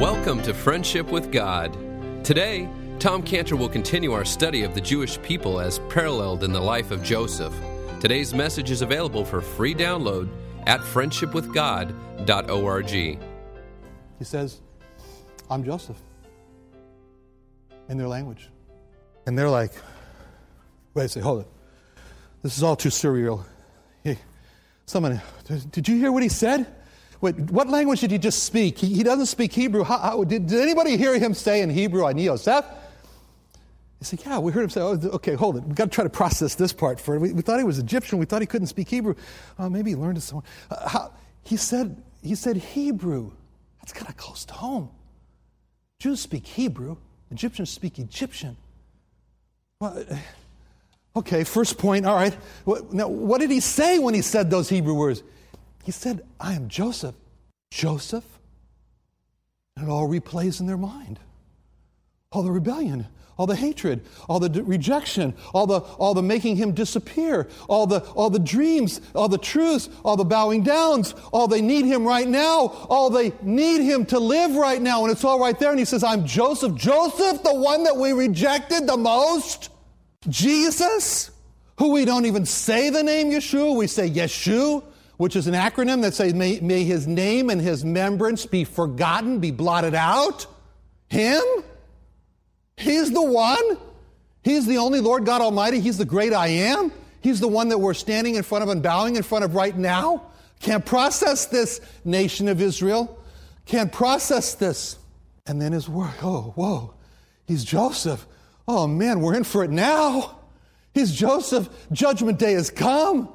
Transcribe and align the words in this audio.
Welcome 0.00 0.40
to 0.44 0.54
Friendship 0.54 1.12
with 1.12 1.30
God. 1.30 1.76
Today, 2.24 2.66
Tom 2.98 3.22
Cantor 3.22 3.56
will 3.56 3.68
continue 3.68 4.14
our 4.14 4.24
study 4.24 4.62
of 4.62 4.74
the 4.74 4.80
Jewish 4.80 5.20
people 5.20 5.60
as 5.60 5.78
paralleled 5.90 6.42
in 6.42 6.54
the 6.54 6.60
life 6.60 6.90
of 6.90 7.02
Joseph. 7.02 7.52
Today's 8.00 8.32
message 8.32 8.70
is 8.70 8.80
available 8.80 9.26
for 9.26 9.42
free 9.42 9.74
download 9.74 10.30
at 10.66 10.80
friendshipwithgod.org. 10.80 12.88
He 12.88 13.18
says, 14.22 14.62
I'm 15.50 15.64
Joseph. 15.64 15.98
In 17.90 17.98
their 17.98 18.08
language. 18.08 18.48
And 19.26 19.38
they're 19.38 19.50
like, 19.50 19.72
wait 20.94 21.04
a 21.04 21.08
second, 21.08 21.24
hold 21.24 21.42
it. 21.42 21.48
This 22.40 22.56
is 22.56 22.62
all 22.62 22.74
too 22.74 22.88
surreal. 22.88 23.44
Hey, 24.02 24.16
someone, 24.86 25.20
did 25.70 25.88
you 25.88 25.98
hear 25.98 26.10
what 26.10 26.22
he 26.22 26.30
said? 26.30 26.66
Wait, 27.20 27.38
what 27.50 27.68
language 27.68 28.00
did 28.00 28.10
he 28.10 28.18
just 28.18 28.44
speak? 28.44 28.78
He, 28.78 28.94
he 28.94 29.02
doesn't 29.02 29.26
speak 29.26 29.52
Hebrew. 29.52 29.84
How, 29.84 29.98
how, 29.98 30.24
did, 30.24 30.46
did, 30.46 30.60
anybody 30.60 30.96
hear 30.96 31.18
him 31.18 31.34
say 31.34 31.60
in 31.60 31.68
Hebrew, 31.68 32.06
Ani 32.06 32.24
Yosef? 32.24 32.64
He 33.98 34.06
said, 34.06 34.22
Yeah, 34.24 34.38
we 34.38 34.52
heard 34.52 34.64
him 34.64 34.70
say, 34.70 34.80
oh, 34.80 34.98
okay, 35.14 35.34
hold 35.34 35.56
it. 35.56 35.64
We've 35.64 35.74
got 35.74 35.84
to 35.84 35.90
try 35.90 36.04
to 36.04 36.10
process 36.10 36.54
this 36.54 36.72
part 36.72 36.98
first. 36.98 37.20
We, 37.20 37.32
we 37.32 37.42
thought 37.42 37.58
he 37.58 37.64
was 37.64 37.78
Egyptian. 37.78 38.18
We 38.18 38.24
thought 38.24 38.40
he 38.40 38.46
couldn't 38.46 38.68
speak 38.68 38.88
Hebrew. 38.88 39.14
Uh, 39.58 39.68
maybe 39.68 39.90
he 39.90 39.96
learned 39.96 40.16
it 40.16 40.22
somewhere. 40.22 40.46
Uh, 40.70 40.88
how, 40.88 41.12
he, 41.42 41.58
said, 41.58 42.02
he 42.22 42.34
said 42.34 42.56
Hebrew. 42.56 43.32
That's 43.80 43.92
kind 43.92 44.08
of 44.08 44.16
close 44.16 44.46
to 44.46 44.54
home. 44.54 44.90
Jews 45.98 46.20
speak 46.20 46.46
Hebrew, 46.46 46.96
Egyptians 47.30 47.68
speak 47.68 47.98
Egyptian. 47.98 48.56
Well, 49.80 50.02
uh, 50.10 50.16
okay, 51.16 51.44
first 51.44 51.76
point, 51.76 52.06
all 52.06 52.16
right. 52.16 52.34
Now, 52.90 53.08
what 53.08 53.42
did 53.42 53.50
he 53.50 53.60
say 53.60 53.98
when 53.98 54.14
he 54.14 54.22
said 54.22 54.50
those 54.50 54.70
Hebrew 54.70 54.94
words? 54.94 55.22
He 55.84 55.92
said, 55.92 56.22
I 56.38 56.54
am 56.54 56.68
Joseph. 56.68 57.14
Joseph? 57.70 58.24
And 59.76 59.88
it 59.88 59.90
all 59.90 60.08
replays 60.08 60.60
in 60.60 60.66
their 60.66 60.76
mind. 60.76 61.18
All 62.32 62.42
the 62.42 62.52
rebellion, 62.52 63.06
all 63.38 63.46
the 63.46 63.56
hatred, 63.56 64.04
all 64.28 64.38
the 64.38 64.62
rejection, 64.62 65.34
all 65.54 65.66
the, 65.66 65.80
all 65.80 66.12
the 66.12 66.22
making 66.22 66.56
him 66.56 66.72
disappear, 66.72 67.48
all 67.68 67.86
the, 67.86 68.00
all 68.10 68.28
the 68.28 68.38
dreams, 68.38 69.00
all 69.14 69.28
the 69.28 69.38
truths, 69.38 69.88
all 70.04 70.16
the 70.16 70.24
bowing 70.24 70.62
downs, 70.62 71.14
all 71.32 71.48
they 71.48 71.62
need 71.62 71.86
him 71.86 72.04
right 72.04 72.28
now, 72.28 72.66
all 72.88 73.08
they 73.08 73.32
need 73.42 73.82
him 73.82 74.04
to 74.06 74.18
live 74.18 74.54
right 74.56 74.80
now. 74.82 75.02
And 75.02 75.10
it's 75.10 75.24
all 75.24 75.40
right 75.40 75.58
there. 75.58 75.70
And 75.70 75.78
he 75.78 75.84
says, 75.84 76.04
I'm 76.04 76.26
Joseph. 76.26 76.74
Joseph, 76.74 77.42
the 77.42 77.54
one 77.54 77.84
that 77.84 77.96
we 77.96 78.12
rejected 78.12 78.86
the 78.86 78.96
most. 78.96 79.70
Jesus, 80.28 81.30
who 81.78 81.92
we 81.92 82.04
don't 82.04 82.26
even 82.26 82.44
say 82.44 82.90
the 82.90 83.02
name 83.02 83.30
Yeshua, 83.30 83.74
we 83.74 83.86
say 83.86 84.10
Yeshu 84.10 84.84
which 85.20 85.36
is 85.36 85.46
an 85.46 85.52
acronym 85.52 86.00
that 86.00 86.14
says, 86.14 86.32
may, 86.32 86.58
may 86.60 86.82
his 86.82 87.06
name 87.06 87.50
and 87.50 87.60
his 87.60 87.84
remembrance 87.84 88.46
be 88.46 88.64
forgotten, 88.64 89.38
be 89.38 89.50
blotted 89.50 89.94
out. 89.94 90.46
Him? 91.08 91.42
He's 92.78 93.12
the 93.12 93.20
one. 93.20 93.76
He's 94.42 94.64
the 94.64 94.78
only 94.78 95.00
Lord 95.00 95.26
God 95.26 95.42
Almighty. 95.42 95.78
He's 95.78 95.98
the 95.98 96.06
great 96.06 96.32
I 96.32 96.46
am. 96.46 96.90
He's 97.20 97.38
the 97.38 97.48
one 97.48 97.68
that 97.68 97.76
we're 97.76 97.92
standing 97.92 98.36
in 98.36 98.42
front 98.42 98.64
of 98.64 98.70
and 98.70 98.82
bowing 98.82 99.16
in 99.16 99.22
front 99.22 99.44
of 99.44 99.54
right 99.54 99.76
now. 99.76 100.22
Can't 100.58 100.86
process 100.86 101.44
this, 101.44 101.82
nation 102.02 102.48
of 102.48 102.62
Israel. 102.62 103.22
Can't 103.66 103.92
process 103.92 104.54
this. 104.54 104.96
And 105.46 105.60
then 105.60 105.72
his 105.72 105.86
word, 105.86 106.14
oh, 106.22 106.54
whoa, 106.56 106.94
he's 107.46 107.62
Joseph. 107.62 108.26
Oh 108.66 108.86
man, 108.86 109.20
we're 109.20 109.34
in 109.34 109.44
for 109.44 109.64
it 109.64 109.70
now. 109.70 110.38
He's 110.94 111.12
Joseph. 111.12 111.68
Judgment 111.92 112.38
day 112.38 112.54
has 112.54 112.70
come. 112.70 113.28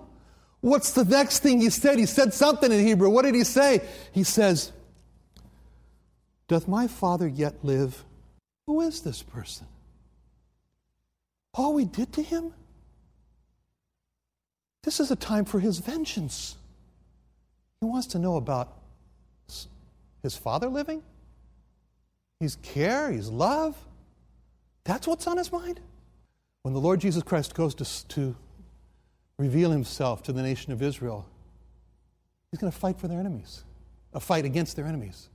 What's 0.65 0.93
the 0.93 1.05
next 1.05 1.43
thing 1.43 1.61
he 1.61 1.69
said? 1.69 1.99
He 1.99 2.07
said 2.07 2.33
something 2.33 2.71
in 2.71 2.83
Hebrew. 2.83 3.07
What 3.07 3.23
did 3.23 3.35
he 3.35 3.43
say? 3.43 3.81
He 4.13 4.23
says, 4.23 4.71
Doth 6.47 6.67
my 6.67 6.87
father 6.87 7.27
yet 7.27 7.63
live? 7.63 8.03
Who 8.65 8.81
is 8.81 9.01
this 9.01 9.21
person? 9.21 9.67
All 11.53 11.75
we 11.75 11.85
did 11.85 12.11
to 12.13 12.23
him? 12.23 12.51
This 14.81 14.99
is 14.99 15.11
a 15.11 15.15
time 15.15 15.45
for 15.45 15.59
his 15.59 15.77
vengeance. 15.77 16.55
He 17.79 17.85
wants 17.85 18.07
to 18.07 18.17
know 18.17 18.35
about 18.35 18.73
his 20.23 20.35
father 20.35 20.67
living? 20.67 21.03
He's 22.39 22.55
care, 22.63 23.11
he's 23.11 23.29
love. 23.29 23.77
That's 24.83 25.05
what's 25.05 25.27
on 25.27 25.37
his 25.37 25.51
mind. 25.51 25.79
When 26.63 26.73
the 26.73 26.79
Lord 26.79 27.01
Jesus 27.01 27.21
Christ 27.21 27.53
goes 27.53 27.75
to, 27.75 28.07
to 28.07 28.35
reveal 29.37 29.71
himself 29.71 30.23
to 30.23 30.33
the 30.33 30.41
nation 30.41 30.71
of 30.71 30.81
Israel, 30.81 31.25
he's 32.51 32.59
going 32.59 32.71
to 32.71 32.77
fight 32.77 32.99
for 32.99 33.07
their 33.07 33.19
enemies, 33.19 33.63
a 34.13 34.19
fight 34.19 34.45
against 34.45 34.75
their 34.75 34.85
enemies. 34.85 35.29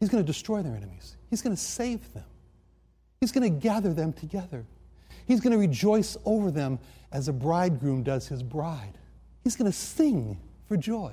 He's 0.00 0.08
going 0.08 0.22
to 0.22 0.26
destroy 0.26 0.62
their 0.62 0.74
enemies. 0.74 1.16
He's 1.30 1.42
going 1.42 1.54
to 1.54 1.60
save 1.60 2.12
them. 2.12 2.24
He's 3.20 3.32
going 3.32 3.44
to 3.44 3.60
gather 3.60 3.92
them 3.92 4.12
together. 4.12 4.64
He's 5.26 5.40
going 5.40 5.52
to 5.52 5.58
rejoice 5.58 6.16
over 6.24 6.50
them 6.50 6.78
as 7.12 7.28
a 7.28 7.32
bridegroom 7.32 8.02
does 8.02 8.28
his 8.28 8.42
bride. 8.42 8.98
He's 9.42 9.56
going 9.56 9.70
to 9.70 9.76
sing 9.76 10.38
for 10.68 10.76
joy. 10.76 11.12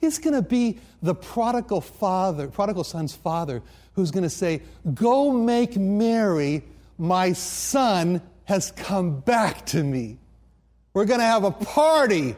He's 0.00 0.18
going 0.18 0.34
to 0.34 0.42
be 0.42 0.78
the 1.02 1.14
prodigal 1.14 1.80
father, 1.80 2.48
prodigal 2.48 2.84
son's 2.84 3.14
father, 3.14 3.62
who's 3.94 4.10
going 4.10 4.24
to 4.24 4.30
say, 4.30 4.62
Go 4.94 5.32
make 5.32 5.76
merry, 5.76 6.62
my 6.98 7.32
son 7.32 8.20
has 8.44 8.70
come 8.72 9.20
back 9.20 9.64
to 9.66 9.82
me. 9.82 10.18
We're 10.94 11.04
going 11.04 11.20
to 11.20 11.26
have 11.26 11.44
a 11.44 11.50
party. 11.50 12.20
And 12.22 12.36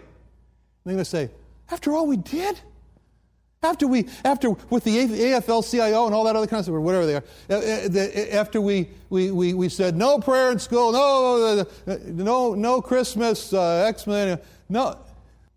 they're 0.85 0.95
going 0.95 0.99
to 0.99 1.05
say, 1.05 1.31
after 1.71 1.93
all 1.93 2.07
we 2.07 2.17
did? 2.17 2.59
After 3.63 3.87
we, 3.87 4.07
after 4.25 4.51
with 4.51 4.85
the 4.85 4.97
AFL 4.97 5.69
CIO 5.69 6.07
and 6.07 6.15
all 6.15 6.25
that 6.25 6.37
other 6.37 6.47
kind 6.47 6.61
of 6.61 6.65
stuff, 6.67 6.75
or 6.75 6.81
whatever 6.81 7.07
they 7.07 7.15
are, 7.17 7.25
uh, 7.51 7.55
uh, 7.55 8.39
after 8.39 8.61
we, 8.61 8.89
we, 9.11 9.31
we, 9.31 9.55
we 9.55 9.69
said 9.69 9.97
no 9.97 10.19
prayer 10.19 10.53
in 10.53 10.59
school, 10.59 10.93
no, 10.93 11.65
uh, 11.87 11.97
no, 12.05 12.55
no 12.55 12.81
Christmas, 12.81 13.53
uh, 13.53 13.85
X 13.89 14.07
millennium, 14.07 14.39
no, 14.69 14.99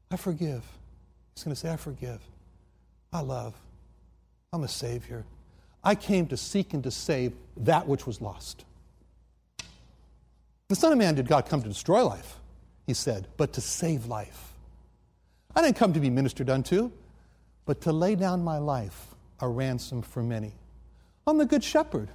I 0.10 0.16
forgive. 0.16 0.64
He's 1.36 1.44
going 1.44 1.54
to 1.54 1.60
say, 1.60 1.72
I 1.72 1.76
forgive. 1.76 2.20
I 3.14 3.22
love. 3.22 3.54
I'm 4.52 4.64
a 4.64 4.68
Savior. 4.68 5.24
I 5.84 5.94
came 5.94 6.26
to 6.28 6.38
seek 6.38 6.74
and 6.74 6.84
to 6.84 6.92
save 6.92 7.34
that 7.58 7.88
which 7.88 8.08
was 8.08 8.22
lost. 8.22 8.66
The 10.68 10.76
Son 10.76 10.92
of 10.92 10.98
Man 10.98 11.16
did 11.16 11.28
God 11.28 11.48
come 11.48 11.62
to 11.62 11.68
destroy 11.68 12.04
life 12.04 12.39
he 12.90 12.96
said, 12.96 13.28
but 13.38 13.54
to 13.54 13.62
save 13.62 14.08
life. 14.08 14.52
I 15.56 15.62
didn't 15.62 15.76
come 15.76 15.94
to 15.94 16.00
be 16.00 16.10
ministered 16.10 16.50
unto, 16.50 16.92
but 17.66 17.82
to 17.82 17.92
lay 17.92 18.16
down 18.16 18.44
my 18.44 18.58
life 18.58 19.14
a 19.42 19.48
ransom 19.48 20.02
for 20.02 20.24
many. 20.24 20.54
I'm 21.28 21.38
the 21.38 21.46
good 21.46 21.64
shepherd. 21.64 22.10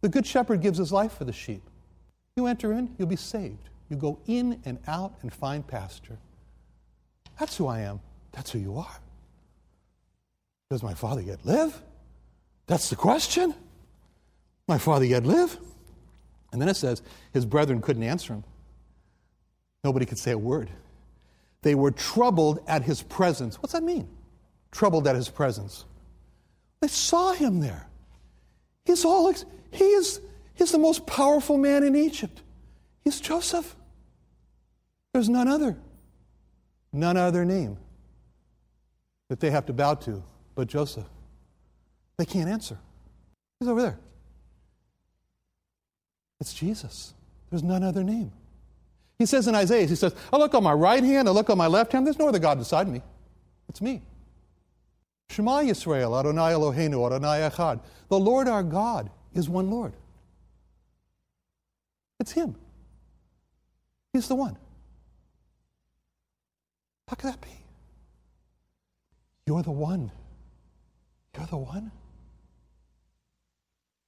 The 0.00 0.08
good 0.08 0.26
shepherd 0.26 0.62
gives 0.62 0.78
his 0.78 0.90
life 0.90 1.12
for 1.12 1.22
the 1.22 1.32
sheep. 1.32 1.62
You 2.34 2.46
enter 2.48 2.72
in, 2.72 2.92
you'll 2.98 3.06
be 3.06 3.14
saved. 3.14 3.68
You 3.88 3.94
go 3.94 4.18
in 4.26 4.60
and 4.64 4.80
out 4.88 5.14
and 5.22 5.32
find 5.32 5.64
pasture. 5.64 6.18
That's 7.38 7.56
who 7.56 7.68
I 7.68 7.82
am. 7.82 8.00
That's 8.32 8.50
who 8.50 8.58
you 8.58 8.78
are. 8.78 8.98
Does 10.70 10.82
my 10.82 10.94
father 10.94 11.20
yet 11.20 11.46
live? 11.46 11.80
That's 12.66 12.90
the 12.90 12.96
question. 12.96 13.54
My 14.66 14.78
father 14.78 15.04
yet 15.04 15.24
live? 15.24 15.56
And 16.50 16.60
then 16.60 16.68
it 16.68 16.74
says, 16.74 17.00
his 17.32 17.46
brethren 17.46 17.80
couldn't 17.80 18.02
answer 18.02 18.32
him. 18.32 18.42
Nobody 19.82 20.06
could 20.06 20.18
say 20.18 20.32
a 20.32 20.38
word. 20.38 20.70
They 21.62 21.74
were 21.74 21.90
troubled 21.90 22.60
at 22.66 22.82
his 22.82 23.02
presence. 23.02 23.56
What's 23.56 23.72
that 23.72 23.82
mean? 23.82 24.08
Troubled 24.70 25.06
at 25.06 25.16
his 25.16 25.28
presence. 25.28 25.84
They 26.80 26.88
saw 26.88 27.32
him 27.32 27.60
there. 27.60 27.86
He's 28.84 29.04
all 29.04 29.32
he 29.70 29.84
is 29.84 30.20
he's 30.54 30.72
the 30.72 30.78
most 30.78 31.06
powerful 31.06 31.58
man 31.58 31.84
in 31.84 31.94
Egypt. 31.94 32.42
He's 33.04 33.20
Joseph. 33.20 33.76
There's 35.12 35.28
none 35.28 35.48
other. 35.48 35.76
None 36.92 37.16
other 37.16 37.44
name 37.44 37.76
that 39.28 39.38
they 39.40 39.50
have 39.50 39.66
to 39.66 39.72
bow 39.72 39.94
to 39.94 40.22
but 40.54 40.66
Joseph. 40.68 41.06
They 42.16 42.24
can't 42.24 42.48
answer. 42.48 42.78
He's 43.58 43.68
over 43.68 43.80
there. 43.80 43.98
It's 46.40 46.52
Jesus. 46.52 47.14
There's 47.50 47.62
none 47.62 47.82
other 47.82 48.02
name. 48.02 48.32
He 49.20 49.26
says 49.26 49.46
in 49.46 49.54
Isaiah, 49.54 49.86
he 49.86 49.94
says, 49.96 50.14
I 50.32 50.38
look 50.38 50.54
on 50.54 50.62
my 50.64 50.72
right 50.72 51.04
hand, 51.04 51.28
I 51.28 51.32
look 51.32 51.50
on 51.50 51.58
my 51.58 51.66
left 51.66 51.92
hand, 51.92 52.06
there's 52.06 52.18
no 52.18 52.28
other 52.28 52.38
God 52.38 52.56
beside 52.56 52.88
me. 52.88 53.02
It's 53.68 53.82
me. 53.82 54.00
Shema 55.28 55.58
Yisrael, 55.58 56.18
Adonai 56.18 56.54
Eloheinu, 56.54 57.04
Adonai 57.04 57.46
Echad. 57.50 57.80
The 58.08 58.18
Lord 58.18 58.48
our 58.48 58.62
God 58.62 59.10
is 59.34 59.46
one 59.46 59.70
Lord. 59.70 59.92
It's 62.18 62.32
Him. 62.32 62.56
He's 64.14 64.26
the 64.26 64.36
one. 64.36 64.56
How 67.06 67.14
could 67.14 67.28
that 67.28 67.42
be? 67.42 67.50
You're 69.46 69.62
the 69.62 69.70
one. 69.70 70.10
You're 71.36 71.46
the 71.46 71.58
one. 71.58 71.92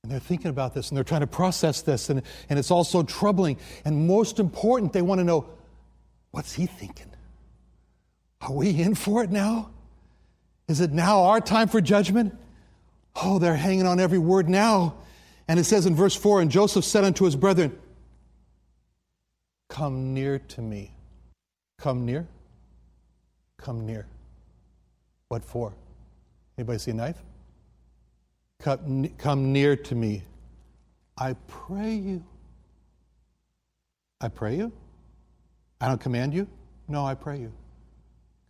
And 0.02 0.10
they're 0.10 0.20
thinking 0.20 0.48
about 0.48 0.74
this 0.74 0.88
and 0.88 0.96
they're 0.96 1.04
trying 1.04 1.20
to 1.20 1.28
process 1.28 1.82
this, 1.82 2.10
and, 2.10 2.22
and 2.48 2.58
it's 2.58 2.70
all 2.70 2.84
so 2.84 3.02
troubling. 3.02 3.56
And 3.84 4.08
most 4.08 4.40
important, 4.40 4.92
they 4.92 5.02
want 5.02 5.20
to 5.20 5.24
know 5.24 5.46
what's 6.32 6.52
he 6.52 6.66
thinking? 6.66 7.10
Are 8.40 8.52
we 8.52 8.70
in 8.70 8.96
for 8.96 9.22
it 9.22 9.30
now? 9.30 9.70
Is 10.66 10.80
it 10.80 10.90
now 10.90 11.24
our 11.24 11.40
time 11.40 11.68
for 11.68 11.80
judgment? 11.80 12.36
Oh, 13.14 13.38
they're 13.38 13.54
hanging 13.54 13.86
on 13.86 14.00
every 14.00 14.18
word 14.18 14.48
now. 14.48 14.94
And 15.46 15.60
it 15.60 15.64
says 15.64 15.86
in 15.86 15.94
verse 15.94 16.16
4 16.16 16.40
And 16.40 16.50
Joseph 16.50 16.84
said 16.84 17.04
unto 17.04 17.24
his 17.24 17.36
brethren, 17.36 17.78
Come 19.68 20.14
near 20.14 20.38
to 20.38 20.60
me. 20.62 20.92
Come 21.78 22.04
near? 22.04 22.26
Come 23.58 23.86
near. 23.86 24.06
What 25.28 25.44
for? 25.44 25.72
Anybody 26.58 26.78
see 26.78 26.90
a 26.90 26.94
knife? 26.94 27.22
Come, 28.62 29.08
come 29.18 29.52
near 29.52 29.74
to 29.74 29.94
me. 29.96 30.22
I 31.18 31.34
pray 31.48 31.94
you. 31.94 32.24
I 34.20 34.28
pray 34.28 34.56
you? 34.56 34.72
I 35.80 35.88
don't 35.88 36.00
command 36.00 36.32
you? 36.32 36.46
No, 36.86 37.04
I 37.04 37.14
pray 37.14 37.40
you. 37.40 37.52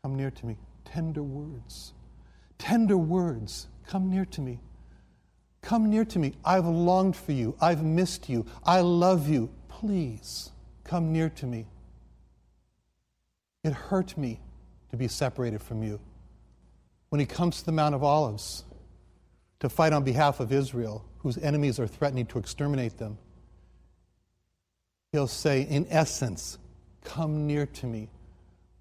Come 0.03 0.17
near 0.17 0.31
to 0.31 0.47
me. 0.47 0.57
Tender 0.85 1.23
words. 1.23 1.95
Tender 2.59 2.99
words. 2.99 3.69
Come 3.87 4.11
near 4.11 4.27
to 4.27 4.43
me. 4.43 4.61
Come 5.63 5.89
near 5.89 6.05
to 6.05 6.19
me. 6.19 6.35
I've 6.45 6.67
longed 6.67 7.17
for 7.17 7.33
you. 7.33 7.57
I've 7.59 7.83
missed 7.83 8.29
you. 8.29 8.45
I 8.65 8.81
love 8.81 9.31
you. 9.31 9.49
Please 9.69 10.51
come 10.85 11.11
near 11.11 11.31
to 11.31 11.47
me. 11.47 11.67
It 13.65 13.73
hurt 13.73 14.19
me 14.19 14.41
to 14.91 14.99
be 14.99 15.09
separated 15.09 15.63
from 15.63 15.83
you. 15.83 16.01
When 17.09 17.19
he 17.19 17.27
comes 17.27 17.61
to 17.61 17.65
the 17.65 17.73
Mount 17.73 17.95
of 17.95 18.03
Olives 18.03 18.65
to 19.63 19.69
fight 19.69 19.93
on 19.93 20.03
behalf 20.03 20.41
of 20.41 20.51
Israel, 20.51 21.05
whose 21.19 21.39
enemies 21.39 21.79
are 21.79 21.87
threatening 21.87 22.27
to 22.27 22.37
exterminate 22.37 22.99
them, 22.99 23.17
he'll 25.13 25.29
say, 25.29 25.63
in 25.63 25.87
essence, 25.89 26.59
Come 27.05 27.47
near 27.47 27.67
to 27.67 27.87
me. 27.87 28.09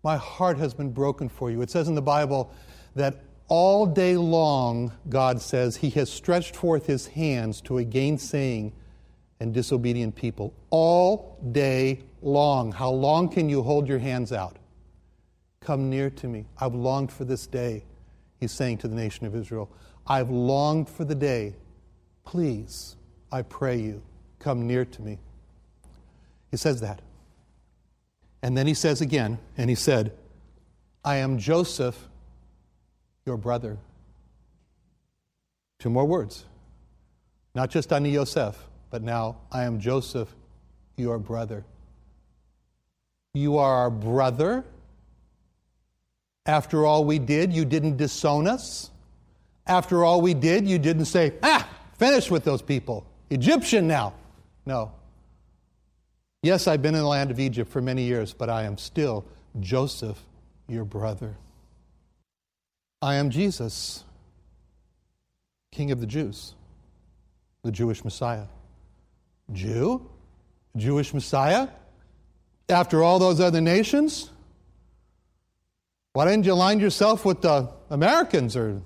My 0.03 0.17
heart 0.17 0.57
has 0.57 0.73
been 0.73 0.91
broken 0.91 1.29
for 1.29 1.51
you. 1.51 1.61
It 1.61 1.69
says 1.69 1.87
in 1.87 1.93
the 1.93 2.01
Bible 2.01 2.51
that 2.95 3.23
all 3.47 3.85
day 3.85 4.17
long, 4.17 4.91
God 5.07 5.39
says, 5.39 5.75
He 5.75 5.91
has 5.91 6.09
stretched 6.11 6.55
forth 6.55 6.87
His 6.87 7.05
hands 7.05 7.61
to 7.61 7.77
a 7.77 7.83
gainsaying 7.83 8.73
and 9.39 9.53
disobedient 9.53 10.15
people. 10.15 10.51
All 10.71 11.37
day 11.51 12.01
long. 12.23 12.71
How 12.71 12.89
long 12.89 13.29
can 13.29 13.49
you 13.49 13.61
hold 13.61 13.87
your 13.87 13.99
hands 13.99 14.31
out? 14.31 14.57
Come 15.59 15.91
near 15.91 16.09
to 16.09 16.27
me. 16.27 16.45
I've 16.57 16.73
longed 16.73 17.11
for 17.11 17.23
this 17.23 17.45
day, 17.45 17.83
He's 18.39 18.51
saying 18.51 18.79
to 18.79 18.87
the 18.87 18.95
nation 18.95 19.27
of 19.27 19.35
Israel. 19.35 19.69
I've 20.07 20.29
longed 20.29 20.89
for 20.89 21.05
the 21.05 21.15
day. 21.15 21.55
Please, 22.25 22.95
I 23.31 23.41
pray 23.41 23.77
you, 23.77 24.01
come 24.39 24.67
near 24.67 24.85
to 24.85 25.01
me. 25.01 25.19
He 26.49 26.57
says 26.57 26.81
that. 26.81 27.01
And 28.43 28.57
then 28.57 28.67
he 28.67 28.73
says 28.73 29.01
again, 29.01 29.39
and 29.57 29.69
he 29.69 29.75
said, 29.75 30.13
I 31.03 31.17
am 31.17 31.37
Joseph, 31.37 32.07
your 33.25 33.37
brother. 33.37 33.77
Two 35.79 35.89
more 35.89 36.05
words. 36.05 36.45
Not 37.55 37.69
just 37.69 37.91
Ani 37.91 38.11
Yosef, 38.11 38.55
but 38.91 39.01
now 39.01 39.37
I 39.51 39.63
am 39.63 39.79
Joseph, 39.79 40.33
your 40.95 41.17
brother. 41.17 41.65
You 43.33 43.57
are 43.57 43.73
our 43.73 43.89
brother. 43.89 44.63
After 46.45 46.85
all 46.85 47.03
we 47.03 47.17
did, 47.17 47.51
you 47.51 47.65
didn't 47.65 47.97
disown 47.97 48.47
us. 48.47 48.90
After 49.67 50.03
all 50.03 50.21
we 50.21 50.33
did, 50.33 50.67
you 50.67 50.79
didn't 50.79 51.05
say, 51.05 51.33
ah, 51.43 51.67
finish 51.97 52.29
with 52.29 52.43
those 52.43 52.61
people. 52.61 53.05
Egyptian 53.29 53.87
now. 53.87 54.13
No. 54.65 54.91
Yes, 56.43 56.67
I've 56.67 56.81
been 56.81 56.95
in 56.95 57.01
the 57.01 57.07
land 57.07 57.31
of 57.31 57.39
Egypt 57.39 57.71
for 57.71 57.81
many 57.81 58.03
years, 58.03 58.33
but 58.33 58.49
I 58.49 58.63
am 58.63 58.77
still 58.77 59.25
Joseph, 59.59 60.19
your 60.67 60.85
brother. 60.85 61.35
I 63.01 63.15
am 63.15 63.29
Jesus, 63.29 64.03
King 65.71 65.91
of 65.91 65.99
the 65.99 66.07
Jews, 66.07 66.55
the 67.63 67.71
Jewish 67.71 68.03
Messiah. 68.03 68.45
Jew? 69.51 70.09
Jewish 70.75 71.13
Messiah? 71.13 71.67
After 72.69 73.03
all 73.03 73.19
those 73.19 73.39
other 73.39 73.61
nations? 73.61 74.29
Why 76.13 76.25
didn't 76.25 76.45
you 76.45 76.53
align 76.53 76.79
yourself 76.79 77.23
with 77.23 77.41
the 77.41 77.69
Americans 77.89 78.55
or 78.55 78.81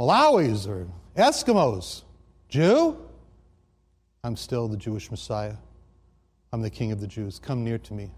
Malawis 0.00 0.66
or 0.66 0.86
Eskimos? 1.14 2.04
Jew? 2.48 2.96
I'm 4.24 4.34
still 4.34 4.66
the 4.66 4.78
Jewish 4.78 5.10
Messiah. 5.10 5.56
I'm 6.52 6.62
the 6.62 6.70
King 6.70 6.90
of 6.90 7.00
the 7.00 7.06
Jews. 7.06 7.38
Come 7.38 7.64
near 7.64 7.76
to 7.78 7.92
me. 7.92 8.10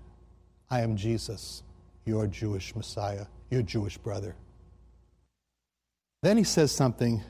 I 0.71 0.83
am 0.83 0.97
Jesus, 0.97 1.65
your 2.05 2.29
Jewish 2.29 2.77
Messiah, 2.77 3.27
your 3.51 3.63
Jewish 3.63 3.99
brother. 3.99 4.37
Then 6.23 6.37
he 6.37 6.45
says 6.45 6.71
something 6.71 7.23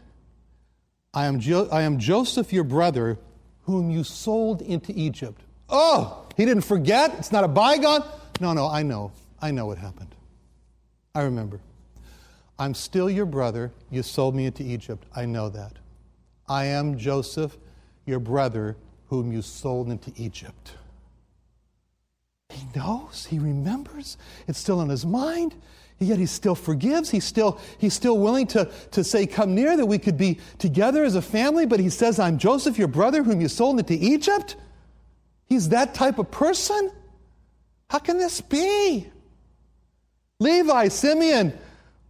I 1.15 1.27
am, 1.27 1.41
jo- 1.41 1.69
I 1.73 1.83
am 1.83 1.99
Joseph, 1.99 2.53
your 2.53 2.65
brother, 2.65 3.19
whom 3.63 3.91
you 3.91 4.05
sold 4.05 4.61
into 4.61 4.93
Egypt. 4.95 5.41
Oh, 5.71 6.27
he 6.37 6.45
didn't 6.45 6.65
forget? 6.65 7.15
It's 7.19 7.33
not 7.33 7.45
a 7.45 7.49
bygone? 7.49 8.05
No, 8.41 8.53
no, 8.53 8.69
I 8.69 8.83
know. 8.83 9.13
I 9.41 9.51
know 9.51 9.65
what 9.65 9.79
happened. 9.79 10.15
I 11.15 11.23
remember. 11.23 11.61
I'm 12.63 12.75
still 12.75 13.11
your 13.11 13.27
brother. 13.27 13.73
You 13.91 14.05
sold 14.05 14.37
me 14.37 14.47
into 14.47 14.63
Egypt. 14.63 15.05
I 15.17 15.25
know 15.25 15.49
that. 15.49 15.73
I 16.49 16.67
am 16.67 16.97
Joseph, 16.97 17.59
your 18.07 18.21
brother, 18.21 18.77
whom 19.09 19.33
you 19.33 19.43
sold 19.43 19.91
into 19.91 20.13
Egypt. 20.17 20.75
He 22.51 22.65
knows, 22.77 23.27
he 23.29 23.41
remembers, 23.41 24.17
it's 24.47 24.61
still 24.61 24.81
in 24.81 24.91
his 24.91 25.05
mind, 25.05 25.57
yet 25.99 26.21
he 26.21 26.27
still 26.27 26.55
forgives. 26.55 27.11
He's 27.11 27.25
still, 27.25 27.59
he's 27.79 27.95
still 27.95 28.19
willing 28.19 28.47
to, 28.49 28.71
to 28.93 29.03
say, 29.03 29.27
Come 29.27 29.57
near, 29.57 29.77
that 29.77 29.87
we 29.87 29.99
could 29.99 30.17
be 30.17 30.39
together 30.59 31.03
as 31.03 31.17
a 31.17 31.23
family. 31.23 31.67
But 31.67 31.81
he 31.81 31.91
says, 31.91 32.21
I'm 32.21 32.39
Joseph, 32.39 32.79
your 32.79 32.87
brother, 32.87 33.25
whom 33.25 33.41
you 33.41 33.49
sold 33.49 33.81
into 33.81 33.95
Egypt. 33.95 34.55
He's 35.47 35.71
that 35.71 35.95
type 35.95 36.21
of 36.21 36.31
person? 36.31 36.93
How 37.91 37.99
can 37.99 38.19
this 38.19 38.41
be? 38.41 39.11
Levi, 40.39 40.89
Simeon, 40.89 41.59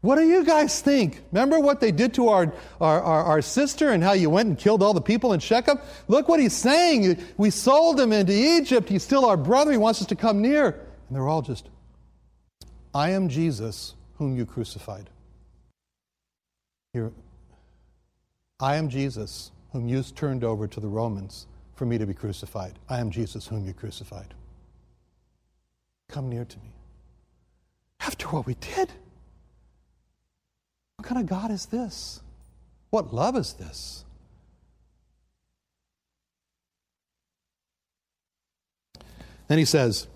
what 0.02 0.16
do 0.16 0.22
you 0.22 0.44
guys 0.44 0.80
think? 0.80 1.22
Remember 1.30 1.60
what 1.60 1.80
they 1.80 1.92
did 1.92 2.12
to 2.14 2.28
our, 2.28 2.52
our, 2.80 3.00
our, 3.00 3.24
our, 3.24 3.42
sister 3.42 3.90
and 3.90 4.02
how 4.02 4.12
you 4.12 4.28
went 4.28 4.48
and 4.48 4.58
killed 4.58 4.82
all 4.82 4.92
the 4.92 5.00
people 5.00 5.32
in 5.32 5.38
Shechem? 5.38 5.78
Look 6.08 6.28
what 6.28 6.40
he's 6.40 6.52
saying. 6.52 7.22
We 7.36 7.50
sold 7.50 8.00
him 8.00 8.12
into 8.12 8.32
Egypt. 8.32 8.88
He's 8.88 9.04
still 9.04 9.24
our 9.24 9.36
brother. 9.36 9.70
He 9.70 9.78
wants 9.78 10.00
us 10.00 10.08
to 10.08 10.16
come 10.16 10.42
near. 10.42 10.66
And 10.66 11.16
they're 11.16 11.28
all 11.28 11.40
just, 11.40 11.68
I 12.92 13.10
am 13.10 13.28
Jesus 13.28 13.94
whom 14.16 14.36
you 14.36 14.44
crucified. 14.44 15.08
Here, 16.92 17.12
I 18.58 18.76
am 18.76 18.88
Jesus 18.88 19.52
whom 19.70 19.86
you 19.86 20.02
turned 20.02 20.42
over 20.42 20.66
to 20.66 20.80
the 20.80 20.88
Romans 20.88 21.46
for 21.76 21.86
me 21.86 21.96
to 21.96 22.06
be 22.06 22.14
crucified. 22.14 22.76
I 22.88 22.98
am 22.98 23.12
Jesus 23.12 23.46
whom 23.46 23.64
you 23.64 23.72
crucified. 23.72 24.34
Come 26.08 26.28
near 26.28 26.44
to 26.44 26.58
me. 26.58 26.72
After 28.00 28.26
what 28.26 28.46
we 28.46 28.54
did, 28.54 28.92
what 31.02 31.08
kind 31.08 31.20
of 31.20 31.26
God 31.26 31.50
is 31.50 31.66
this? 31.66 32.20
What 32.90 33.12
love 33.12 33.36
is 33.36 33.54
this? 33.54 34.04
Then 39.48 39.58
he 39.58 39.64
says, 39.64 40.06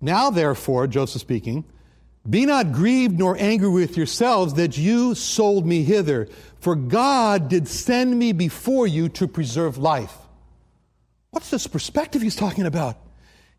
Now 0.00 0.30
therefore, 0.30 0.86
Joseph 0.86 1.20
speaking, 1.20 1.66
be 2.28 2.46
not 2.46 2.72
grieved 2.72 3.18
nor 3.18 3.36
angry 3.38 3.68
with 3.68 3.98
yourselves 3.98 4.54
that 4.54 4.78
you 4.78 5.14
sold 5.14 5.66
me 5.66 5.82
hither, 5.82 6.26
for 6.58 6.74
God 6.74 7.50
did 7.50 7.68
send 7.68 8.18
me 8.18 8.32
before 8.32 8.86
you 8.86 9.10
to 9.10 9.28
preserve 9.28 9.76
life. 9.76 10.16
What's 11.32 11.50
this 11.50 11.66
perspective 11.66 12.22
he's 12.22 12.34
talking 12.36 12.64
about? 12.64 12.96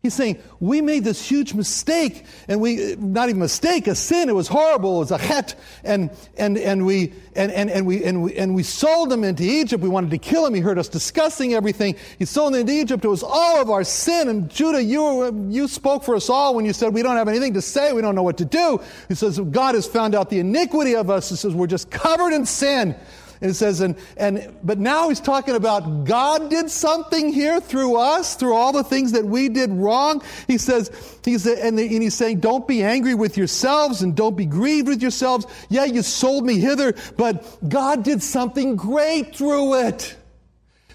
He's 0.04 0.12
saying, 0.12 0.38
we 0.60 0.82
made 0.82 1.02
this 1.02 1.26
huge 1.26 1.54
mistake, 1.54 2.26
and 2.46 2.60
we, 2.60 2.94
not 2.98 3.30
even 3.30 3.40
mistake, 3.40 3.86
a 3.86 3.94
sin. 3.94 4.28
It 4.28 4.34
was 4.34 4.48
horrible. 4.48 4.96
It 4.96 4.98
was 4.98 5.12
a 5.12 5.18
chet. 5.18 5.54
And, 5.82 6.10
and, 6.36 6.58
and, 6.58 6.84
we, 6.84 7.14
and, 7.34 7.50
and, 7.50 7.70
and, 7.70 7.86
we, 7.86 8.04
and, 8.04 8.22
we, 8.22 8.36
and 8.36 8.54
we 8.54 8.64
sold 8.64 9.10
him 9.10 9.24
into 9.24 9.44
Egypt. 9.44 9.82
We 9.82 9.88
wanted 9.88 10.10
to 10.10 10.18
kill 10.18 10.44
him. 10.44 10.52
He 10.52 10.60
heard 10.60 10.78
us 10.78 10.88
discussing 10.88 11.54
everything. 11.54 11.96
He 12.18 12.26
sold 12.26 12.54
him 12.54 12.60
into 12.60 12.74
Egypt. 12.74 13.02
It 13.02 13.08
was 13.08 13.22
all 13.22 13.62
of 13.62 13.70
our 13.70 13.82
sin. 13.82 14.28
And 14.28 14.50
Judah, 14.50 14.84
you, 14.84 15.48
you 15.48 15.66
spoke 15.68 16.04
for 16.04 16.14
us 16.16 16.28
all 16.28 16.54
when 16.54 16.66
you 16.66 16.74
said, 16.74 16.92
we 16.92 17.02
don't 17.02 17.16
have 17.16 17.28
anything 17.28 17.54
to 17.54 17.62
say. 17.62 17.94
We 17.94 18.02
don't 18.02 18.14
know 18.14 18.22
what 18.22 18.36
to 18.36 18.44
do. 18.44 18.82
He 19.08 19.14
says, 19.14 19.40
God 19.40 19.74
has 19.74 19.86
found 19.86 20.14
out 20.14 20.28
the 20.28 20.38
iniquity 20.38 20.96
of 20.96 21.08
us. 21.08 21.30
He 21.30 21.36
says, 21.36 21.54
we're 21.54 21.66
just 21.66 21.90
covered 21.90 22.34
in 22.34 22.44
sin. 22.44 22.94
And 23.40 23.50
it 23.50 23.54
says, 23.54 23.80
and, 23.80 23.96
and, 24.16 24.54
but 24.62 24.78
now 24.78 25.08
he's 25.08 25.20
talking 25.20 25.54
about 25.54 26.04
God 26.04 26.50
did 26.50 26.70
something 26.70 27.32
here 27.32 27.60
through 27.60 27.96
us, 27.96 28.36
through 28.36 28.54
all 28.54 28.72
the 28.72 28.84
things 28.84 29.12
that 29.12 29.24
we 29.24 29.48
did 29.48 29.70
wrong. 29.70 30.22
He 30.46 30.58
says, 30.58 30.90
he's, 31.24 31.46
and, 31.46 31.78
and 31.78 32.02
he's 32.02 32.14
saying, 32.14 32.40
don't 32.40 32.66
be 32.66 32.82
angry 32.82 33.14
with 33.14 33.36
yourselves 33.36 34.02
and 34.02 34.14
don't 34.14 34.36
be 34.36 34.46
grieved 34.46 34.88
with 34.88 35.02
yourselves. 35.02 35.46
Yeah, 35.68 35.84
you 35.84 36.02
sold 36.02 36.44
me 36.44 36.58
hither, 36.58 36.94
but 37.16 37.68
God 37.68 38.04
did 38.04 38.22
something 38.22 38.76
great 38.76 39.36
through 39.36 39.74
it. 39.86 40.16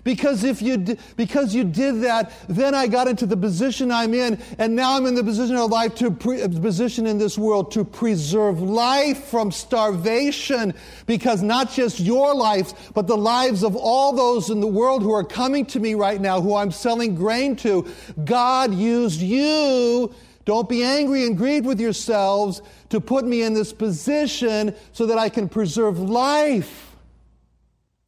Because 0.03 0.43
if 0.43 0.61
you 0.61 0.97
because 1.15 1.53
you 1.53 1.63
did 1.63 2.01
that, 2.01 2.31
then 2.47 2.73
I 2.73 2.87
got 2.87 3.07
into 3.07 3.25
the 3.25 3.37
position 3.37 3.91
I'm 3.91 4.13
in, 4.13 4.41
and 4.57 4.75
now 4.75 4.95
I'm 4.95 5.05
in 5.05 5.15
the 5.15 5.23
position 5.23 5.55
of 5.55 5.69
life 5.69 5.95
to 5.95 6.11
pre- 6.11 6.41
uh, 6.41 6.47
position 6.47 7.05
in 7.05 7.17
this 7.17 7.37
world 7.37 7.71
to 7.71 7.83
preserve 7.83 8.61
life 8.61 9.25
from 9.25 9.51
starvation. 9.51 10.73
Because 11.05 11.41
not 11.41 11.71
just 11.71 11.99
your 11.99 12.33
lives, 12.33 12.73
but 12.93 13.07
the 13.07 13.17
lives 13.17 13.63
of 13.63 13.75
all 13.75 14.13
those 14.13 14.49
in 14.49 14.61
the 14.61 14.67
world 14.67 15.01
who 15.03 15.13
are 15.13 15.23
coming 15.23 15.65
to 15.67 15.79
me 15.79 15.95
right 15.95 16.19
now, 16.19 16.41
who 16.41 16.55
I'm 16.55 16.71
selling 16.71 17.15
grain 17.15 17.55
to, 17.57 17.87
God 18.23 18.73
used 18.73 19.21
you. 19.21 20.13
Don't 20.45 20.67
be 20.67 20.83
angry 20.83 21.27
and 21.27 21.37
grieved 21.37 21.65
with 21.65 21.79
yourselves 21.79 22.61
to 22.89 22.99
put 22.99 23.25
me 23.25 23.43
in 23.43 23.53
this 23.53 23.71
position 23.71 24.75
so 24.93 25.05
that 25.05 25.17
I 25.17 25.29
can 25.29 25.47
preserve 25.47 25.99
life. 25.99 26.95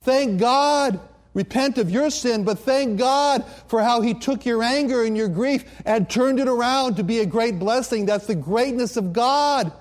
Thank 0.01 0.39
God. 0.39 0.99
Repent 1.33 1.77
of 1.77 1.89
your 1.89 2.09
sin, 2.09 2.43
but 2.43 2.59
thank 2.59 2.99
God 2.99 3.45
for 3.67 3.81
how 3.81 4.01
He 4.01 4.13
took 4.13 4.45
your 4.45 4.61
anger 4.61 5.03
and 5.03 5.15
your 5.15 5.29
grief 5.29 5.63
and 5.85 6.09
turned 6.09 6.39
it 6.39 6.47
around 6.47 6.95
to 6.95 7.03
be 7.03 7.19
a 7.19 7.25
great 7.25 7.57
blessing. 7.57 8.05
That's 8.05 8.27
the 8.27 8.35
greatness 8.35 8.97
of 8.97 9.13
God. 9.13 9.71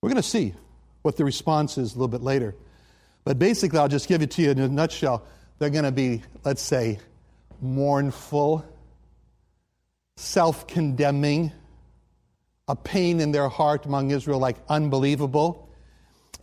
We're 0.00 0.08
going 0.08 0.22
to 0.22 0.28
see 0.28 0.54
what 1.02 1.16
the 1.16 1.24
response 1.24 1.76
is 1.76 1.92
a 1.92 1.94
little 1.96 2.08
bit 2.08 2.22
later. 2.22 2.54
But 3.24 3.38
basically, 3.38 3.78
I'll 3.78 3.88
just 3.88 4.08
give 4.08 4.22
it 4.22 4.30
to 4.32 4.42
you 4.42 4.50
in 4.50 4.58
a 4.58 4.68
nutshell. 4.68 5.26
They're 5.58 5.70
going 5.70 5.84
to 5.84 5.92
be, 5.92 6.22
let's 6.44 6.62
say, 6.62 7.00
mournful, 7.60 8.64
self 10.16 10.66
condemning, 10.66 11.52
a 12.66 12.76
pain 12.76 13.20
in 13.20 13.32
their 13.32 13.48
heart 13.48 13.84
among 13.84 14.10
Israel 14.10 14.38
like 14.38 14.56
unbelievable. 14.68 15.67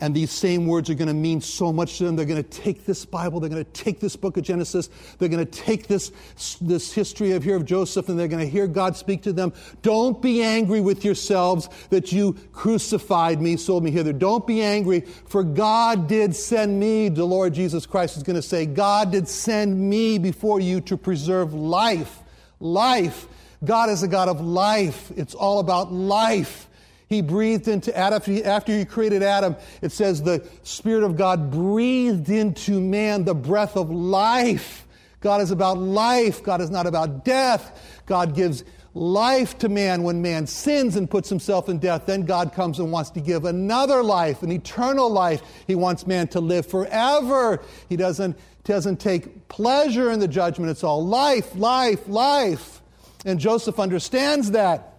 And 0.01 0.13
these 0.13 0.29
same 0.29 0.67
words 0.67 0.89
are 0.89 0.93
going 0.93 1.07
to 1.07 1.13
mean 1.13 1.39
so 1.39 1.71
much 1.71 1.99
to 1.99 2.03
them. 2.03 2.17
They're 2.17 2.25
going 2.25 2.43
to 2.43 2.49
take 2.49 2.85
this 2.85 3.05
Bible, 3.05 3.39
they're 3.39 3.49
going 3.49 3.63
to 3.63 3.71
take 3.71 4.01
this 4.01 4.17
book 4.17 4.35
of 4.35 4.43
Genesis, 4.43 4.89
they're 5.17 5.29
going 5.29 5.45
to 5.45 5.49
take 5.49 5.87
this, 5.87 6.11
this 6.59 6.91
history 6.91 7.31
of 7.31 7.45
here 7.45 7.55
of 7.55 7.63
Joseph, 7.63 8.09
and 8.09 8.19
they're 8.19 8.27
going 8.27 8.43
to 8.43 8.49
hear 8.49 8.67
God 8.67 8.97
speak 8.97 9.23
to 9.23 9.31
them. 9.31 9.53
Don't 9.83 10.21
be 10.21 10.43
angry 10.43 10.81
with 10.81 11.05
yourselves 11.05 11.69
that 11.91 12.11
you 12.11 12.33
crucified 12.51 13.41
me, 13.41 13.55
sold 13.55 13.85
me 13.85 13.91
hither. 13.91 14.11
Don't 14.11 14.45
be 14.45 14.61
angry, 14.61 14.99
for 14.99 15.43
God 15.43 16.09
did 16.09 16.35
send 16.35 16.77
me, 16.77 17.07
the 17.07 17.23
Lord 17.23 17.53
Jesus 17.53 17.85
Christ 17.85 18.17
is 18.17 18.23
going 18.23 18.35
to 18.35 18.41
say, 18.41 18.65
God 18.65 19.13
did 19.13 19.29
send 19.29 19.79
me 19.79 20.17
before 20.17 20.59
you 20.59 20.81
to 20.81 20.97
preserve 20.97 21.53
life. 21.53 22.21
Life. 22.59 23.27
God 23.63 23.89
is 23.89 24.03
a 24.03 24.09
God 24.09 24.27
of 24.27 24.41
life. 24.41 25.11
It's 25.15 25.33
all 25.33 25.59
about 25.59 25.93
life. 25.93 26.67
He 27.15 27.21
breathed 27.21 27.69
into 27.69 27.97
Adam, 27.97 28.21
after 28.43 28.77
he 28.77 28.83
created 28.83 29.23
Adam, 29.23 29.55
it 29.81 29.93
says 29.93 30.21
the 30.21 30.45
Spirit 30.63 31.01
of 31.01 31.15
God 31.15 31.49
breathed 31.49 32.29
into 32.29 32.81
man 32.81 33.23
the 33.23 33.33
breath 33.33 33.77
of 33.77 33.89
life. 33.89 34.85
God 35.21 35.39
is 35.39 35.49
about 35.49 35.77
life. 35.77 36.43
God 36.43 36.59
is 36.59 36.69
not 36.69 36.87
about 36.87 37.23
death. 37.23 38.01
God 38.05 38.35
gives 38.35 38.65
life 38.93 39.57
to 39.59 39.69
man 39.69 40.03
when 40.03 40.21
man 40.21 40.45
sins 40.45 40.97
and 40.97 41.09
puts 41.09 41.29
himself 41.29 41.69
in 41.69 41.79
death. 41.79 42.05
Then 42.05 42.25
God 42.25 42.51
comes 42.51 42.79
and 42.79 42.91
wants 42.91 43.11
to 43.11 43.21
give 43.21 43.45
another 43.45 44.03
life, 44.03 44.43
an 44.43 44.51
eternal 44.51 45.09
life. 45.09 45.41
He 45.67 45.75
wants 45.75 46.05
man 46.05 46.27
to 46.29 46.41
live 46.41 46.65
forever. 46.65 47.63
He 47.87 47.95
doesn't, 47.95 48.37
doesn't 48.65 48.99
take 48.99 49.47
pleasure 49.47 50.11
in 50.11 50.19
the 50.19 50.27
judgment. 50.27 50.69
It's 50.69 50.83
all 50.83 51.05
life, 51.05 51.55
life, 51.55 52.09
life. 52.09 52.81
And 53.23 53.39
Joseph 53.39 53.79
understands 53.79 54.51
that. 54.51 54.94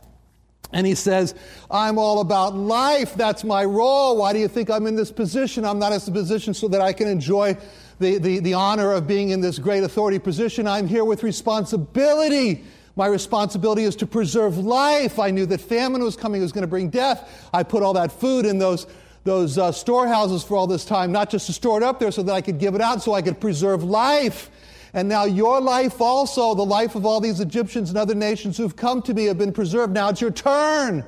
And 0.72 0.86
he 0.86 0.94
says, 0.94 1.34
I'm 1.70 1.98
all 1.98 2.20
about 2.20 2.54
life. 2.54 3.14
That's 3.14 3.44
my 3.44 3.64
role. 3.64 4.16
Why 4.16 4.32
do 4.32 4.38
you 4.38 4.48
think 4.48 4.68
I'm 4.68 4.86
in 4.86 4.96
this 4.96 5.12
position? 5.12 5.64
I'm 5.64 5.78
not 5.78 5.92
in 5.92 5.98
this 5.98 6.08
position 6.08 6.54
so 6.54 6.68
that 6.68 6.80
I 6.80 6.92
can 6.92 7.06
enjoy 7.06 7.56
the, 7.98 8.18
the, 8.18 8.40
the 8.40 8.54
honor 8.54 8.92
of 8.92 9.06
being 9.06 9.30
in 9.30 9.40
this 9.40 9.58
great 9.58 9.84
authority 9.84 10.18
position. 10.18 10.66
I'm 10.66 10.88
here 10.88 11.04
with 11.04 11.22
responsibility. 11.22 12.64
My 12.96 13.06
responsibility 13.06 13.84
is 13.84 13.94
to 13.96 14.06
preserve 14.06 14.58
life. 14.58 15.18
I 15.18 15.30
knew 15.30 15.46
that 15.46 15.60
famine 15.60 16.02
was 16.02 16.16
coming, 16.16 16.40
it 16.40 16.44
was 16.44 16.52
going 16.52 16.62
to 16.62 16.68
bring 16.68 16.88
death. 16.88 17.48
I 17.52 17.62
put 17.62 17.82
all 17.82 17.92
that 17.92 18.10
food 18.10 18.46
in 18.46 18.58
those, 18.58 18.86
those 19.24 19.58
uh, 19.58 19.70
storehouses 19.70 20.42
for 20.42 20.56
all 20.56 20.66
this 20.66 20.84
time, 20.84 21.12
not 21.12 21.30
just 21.30 21.46
to 21.46 21.52
store 21.52 21.76
it 21.76 21.82
up 21.84 22.00
there 22.00 22.10
so 22.10 22.22
that 22.22 22.32
I 22.32 22.40
could 22.40 22.58
give 22.58 22.74
it 22.74 22.80
out, 22.80 23.02
so 23.02 23.12
I 23.12 23.22
could 23.22 23.40
preserve 23.40 23.84
life. 23.84 24.50
And 24.96 25.10
now 25.10 25.26
your 25.26 25.60
life 25.60 26.00
also, 26.00 26.54
the 26.54 26.64
life 26.64 26.94
of 26.94 27.04
all 27.04 27.20
these 27.20 27.38
Egyptians 27.38 27.90
and 27.90 27.98
other 27.98 28.14
nations 28.14 28.56
who've 28.56 28.74
come 28.74 29.02
to 29.02 29.12
me, 29.12 29.26
have 29.26 29.36
been 29.36 29.52
preserved. 29.52 29.92
Now 29.92 30.08
it's 30.08 30.22
your 30.22 30.30
turn 30.30 31.04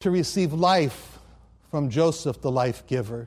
to 0.00 0.10
receive 0.10 0.52
life 0.52 1.18
from 1.70 1.88
Joseph, 1.88 2.42
the 2.42 2.50
life 2.50 2.86
giver. 2.86 3.26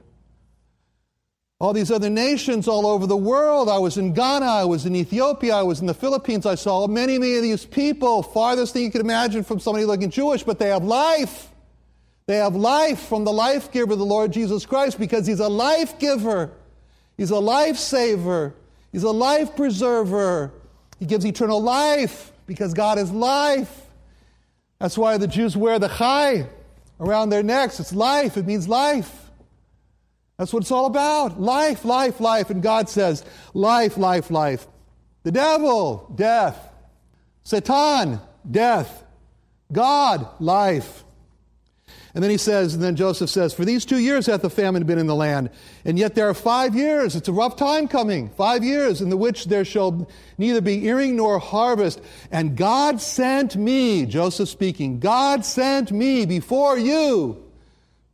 All 1.59 1.73
these 1.73 1.89
other 1.89 2.11
nations 2.11 2.67
all 2.67 2.85
over 2.85 3.07
the 3.07 3.17
world. 3.17 3.67
I 3.67 3.79
was 3.79 3.97
in 3.97 4.13
Ghana, 4.13 4.45
I 4.45 4.63
was 4.63 4.85
in 4.85 4.95
Ethiopia, 4.95 5.55
I 5.55 5.63
was 5.63 5.81
in 5.81 5.87
the 5.87 5.95
Philippines. 5.95 6.45
I 6.45 6.53
saw 6.53 6.85
many, 6.85 7.17
many 7.17 7.37
of 7.37 7.41
these 7.41 7.65
people, 7.65 8.21
farthest 8.21 8.73
thing 8.73 8.83
you 8.83 8.91
could 8.91 9.01
imagine 9.01 9.43
from 9.43 9.59
somebody 9.59 9.85
looking 9.85 10.11
Jewish, 10.11 10.43
but 10.43 10.59
they 10.59 10.67
have 10.67 10.83
life. 10.83 11.49
They 12.27 12.37
have 12.37 12.55
life 12.55 12.99
from 13.07 13.23
the 13.23 13.33
life 13.33 13.71
giver, 13.71 13.95
the 13.95 14.05
Lord 14.05 14.33
Jesus 14.33 14.67
Christ, 14.67 14.99
because 14.99 15.25
He's 15.25 15.39
a 15.39 15.49
life 15.49 15.97
giver. 15.97 16.51
He's 17.17 17.31
a 17.31 17.39
life 17.39 17.77
saver. 17.77 18.53
He's 18.91 19.03
a 19.03 19.11
life 19.11 19.55
preserver. 19.55 20.51
He 20.99 21.05
gives 21.05 21.25
eternal 21.25 21.61
life 21.61 22.31
because 22.45 22.73
God 22.73 22.97
is 22.97 23.11
life. 23.11 23.85
That's 24.79 24.97
why 24.97 25.17
the 25.17 25.27
Jews 25.27 25.55
wear 25.55 25.79
the 25.79 25.87
chai 25.87 26.47
around 26.99 27.29
their 27.29 27.43
necks. 27.43 27.79
It's 27.79 27.93
life, 27.93 28.37
it 28.37 28.45
means 28.45 28.67
life. 28.67 29.29
That's 30.37 30.53
what 30.53 30.63
it's 30.63 30.71
all 30.71 30.85
about. 30.85 31.39
Life, 31.39 31.83
life, 31.83 32.21
life. 32.21 32.49
And 32.49 32.63
God 32.63 32.87
says, 32.87 33.25
life, 33.53 33.97
life, 33.97 34.31
life. 34.31 34.67
The 35.23 35.33
devil, 35.33 36.11
death. 36.15 36.57
Satan, 37.43 38.21
death. 38.49 39.03
God, 39.71 40.27
life. 40.39 41.03
And 42.13 42.23
then 42.23 42.31
he 42.31 42.37
says, 42.37 42.73
and 42.73 42.81
then 42.81 42.95
Joseph 42.95 43.29
says, 43.29 43.53
For 43.53 43.65
these 43.65 43.85
two 43.85 43.99
years 43.99 44.25
hath 44.25 44.41
the 44.41 44.49
famine 44.49 44.83
been 44.83 44.97
in 44.97 45.05
the 45.05 45.15
land, 45.15 45.51
and 45.85 45.99
yet 45.99 46.15
there 46.15 46.27
are 46.27 46.33
five 46.33 46.75
years. 46.75 47.15
It's 47.15 47.27
a 47.27 47.33
rough 47.33 47.55
time 47.55 47.87
coming. 47.87 48.29
Five 48.29 48.63
years 48.63 49.01
in 49.01 49.09
the 49.09 49.17
which 49.17 49.45
there 49.45 49.63
shall 49.63 50.09
neither 50.37 50.61
be 50.61 50.85
earing 50.85 51.15
nor 51.15 51.37
harvest. 51.37 52.01
And 52.31 52.57
God 52.57 52.99
sent 52.99 53.55
me, 53.55 54.07
Joseph 54.07 54.49
speaking, 54.49 54.99
God 54.99 55.45
sent 55.45 55.91
me 55.91 56.25
before 56.25 56.79
you 56.79 57.43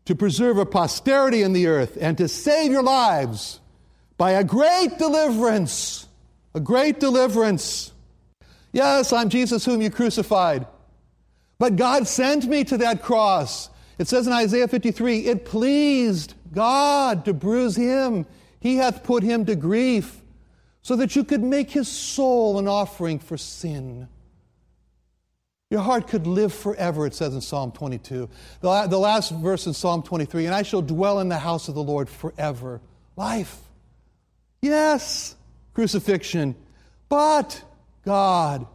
to 0.06 0.16
preserve 0.16 0.58
a 0.58 0.66
posterity 0.66 1.42
in 1.42 1.54
the 1.54 1.68
earth 1.68 1.98
and 2.00 2.18
to 2.18 2.28
save 2.28 2.72
your 2.72 2.84
lives 2.84 3.60
by 4.18 4.32
a 4.32 4.44
great 4.44 4.98
deliverance. 4.98 6.08
A 6.54 6.60
great 6.60 7.00
deliverance. 7.00 7.92
Yes, 8.72 9.14
I'm 9.14 9.30
Jesus 9.30 9.66
whom 9.66 9.82
you 9.82 9.90
crucified. 9.90 10.68
But 11.58 11.76
God 11.76 12.08
sent 12.08 12.46
me 12.46 12.64
to 12.66 12.78
that 12.80 13.02
cross 13.02 13.70
it 13.98 14.08
says 14.08 14.28
in 14.28 14.34
Isaiah 14.34 14.68
53 14.68 15.26
It 15.26 15.46
pleased 15.46 16.34
God 16.54 17.26
to 17.26 17.34
bruise 17.34 17.76
him, 17.76 18.26
he 18.60 18.78
hath 18.78 19.04
put 19.04 19.24
him 19.24 19.46
to 19.46 19.56
grief, 19.56 20.22
so 20.82 20.96
that 20.96 21.16
you 21.16 21.24
could 21.24 21.44
make 21.44 21.72
his 21.72 21.88
soul 21.88 22.60
an 22.60 22.68
offering 22.68 23.20
for 23.20 23.38
sin. 23.38 24.08
Your 25.72 25.82
heart 25.82 26.08
could 26.08 26.28
live 26.28 26.54
forever, 26.54 27.06
it 27.06 27.16
says 27.16 27.34
in 27.34 27.42
Psalm 27.42 27.72
22. 27.72 28.30
The, 28.62 28.88
the 28.88 29.00
last 29.00 29.32
verse 29.32 29.66
in 29.66 29.74
Psalm 29.74 30.04
23 30.04 30.46
And 30.46 30.56
I 30.56 30.62
shall 30.62 30.82
dwell 30.82 31.20
in 31.20 31.30
the 31.30 31.40
house 31.40 31.68
of 31.68 31.76
the 31.76 31.84
Lord 31.84 32.08
forever. 32.08 32.82
Life. 33.16 33.60
Yes, 34.62 35.36
crucifixion. 35.74 36.56
But 37.10 37.64
God, 38.04 38.68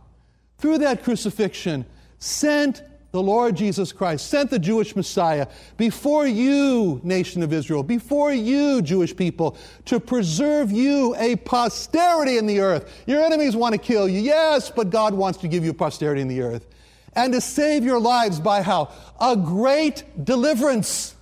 through 0.58 0.78
that 0.78 1.04
crucifixion, 1.04 1.86
sent 2.18 2.82
the 3.12 3.22
Lord 3.22 3.56
Jesus 3.56 3.92
Christ 3.92 4.28
sent 4.28 4.50
the 4.50 4.58
Jewish 4.58 4.94
Messiah 4.94 5.48
before 5.76 6.26
you, 6.26 7.00
nation 7.02 7.42
of 7.42 7.52
Israel, 7.52 7.82
before 7.82 8.32
you, 8.32 8.82
Jewish 8.82 9.16
people, 9.16 9.56
to 9.86 9.98
preserve 9.98 10.70
you 10.70 11.16
a 11.16 11.36
posterity 11.36 12.38
in 12.38 12.46
the 12.46 12.60
earth. 12.60 13.02
Your 13.06 13.22
enemies 13.24 13.56
want 13.56 13.72
to 13.72 13.78
kill 13.78 14.08
you, 14.08 14.20
yes, 14.20 14.70
but 14.70 14.90
God 14.90 15.14
wants 15.14 15.38
to 15.40 15.48
give 15.48 15.64
you 15.64 15.74
posterity 15.74 16.20
in 16.20 16.28
the 16.28 16.40
earth. 16.40 16.66
And 17.14 17.32
to 17.32 17.40
save 17.40 17.84
your 17.84 17.98
lives 17.98 18.38
by 18.38 18.62
how? 18.62 18.92
A 19.20 19.36
great 19.36 20.04
deliverance. 20.24 21.16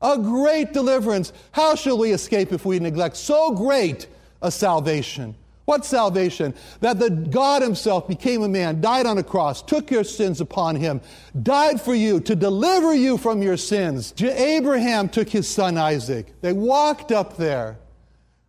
A 0.00 0.16
great 0.16 0.72
deliverance. 0.72 1.32
How 1.52 1.74
shall 1.74 1.98
we 1.98 2.12
escape 2.12 2.52
if 2.52 2.64
we 2.64 2.78
neglect 2.78 3.16
so 3.16 3.52
great 3.52 4.06
a 4.40 4.50
salvation? 4.50 5.34
What 5.68 5.84
salvation? 5.84 6.54
That 6.80 6.98
the 6.98 7.10
God 7.10 7.60
Himself 7.60 8.08
became 8.08 8.42
a 8.42 8.48
man, 8.48 8.80
died 8.80 9.04
on 9.04 9.18
a 9.18 9.22
cross, 9.22 9.60
took 9.60 9.90
your 9.90 10.02
sins 10.02 10.40
upon 10.40 10.76
Him, 10.76 11.02
died 11.42 11.78
for 11.78 11.94
you 11.94 12.20
to 12.20 12.34
deliver 12.34 12.94
you 12.94 13.18
from 13.18 13.42
your 13.42 13.58
sins. 13.58 14.14
Abraham 14.18 15.10
took 15.10 15.28
his 15.28 15.46
son 15.46 15.76
Isaac. 15.76 16.40
They 16.40 16.54
walked 16.54 17.12
up 17.12 17.36
there. 17.36 17.76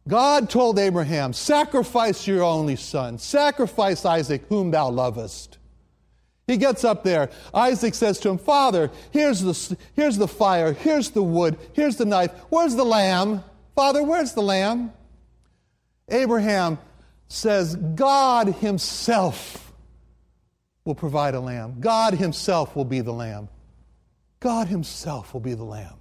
God 0.08 0.50
told 0.50 0.80
Abraham, 0.80 1.34
Sacrifice 1.34 2.26
your 2.26 2.42
only 2.42 2.78
son, 2.78 3.18
sacrifice 3.18 4.06
Isaac, 4.06 4.46
whom 4.48 4.72
thou 4.72 4.88
lovest. 4.88 5.58
He 6.48 6.56
gets 6.56 6.86
up 6.86 7.04
there. 7.04 7.32
Isaac 7.54 7.96
says 7.96 8.22
to 8.22 8.30
him, 8.30 8.38
Father, 8.38 8.92
here's 9.12 9.42
the, 9.42 9.78
here's 9.94 10.18
the 10.18 10.30
fire, 10.30 10.72
here's 10.72 11.10
the 11.10 11.22
wood, 11.22 11.58
here's 11.74 11.98
the 11.98 12.06
knife. 12.06 12.32
Where's 12.48 12.78
the 12.78 12.86
lamb? 12.86 13.44
Father, 13.76 14.04
where's 14.04 14.32
the 14.32 14.42
lamb? 14.42 14.94
Abraham 16.08 16.80
says 17.30 17.76
God 17.76 18.48
Himself 18.56 19.72
will 20.84 20.96
provide 20.96 21.36
a 21.36 21.40
lamb. 21.40 21.80
God 21.80 22.16
Himself 22.16 22.76
will 22.76 22.86
be 22.86 23.00
the 23.00 23.14
lamb. 23.14 23.48
God 24.42 24.68
Himself 24.68 25.34
will 25.34 25.40
be 25.40 25.54
the 25.54 25.64
lamb. 25.64 25.94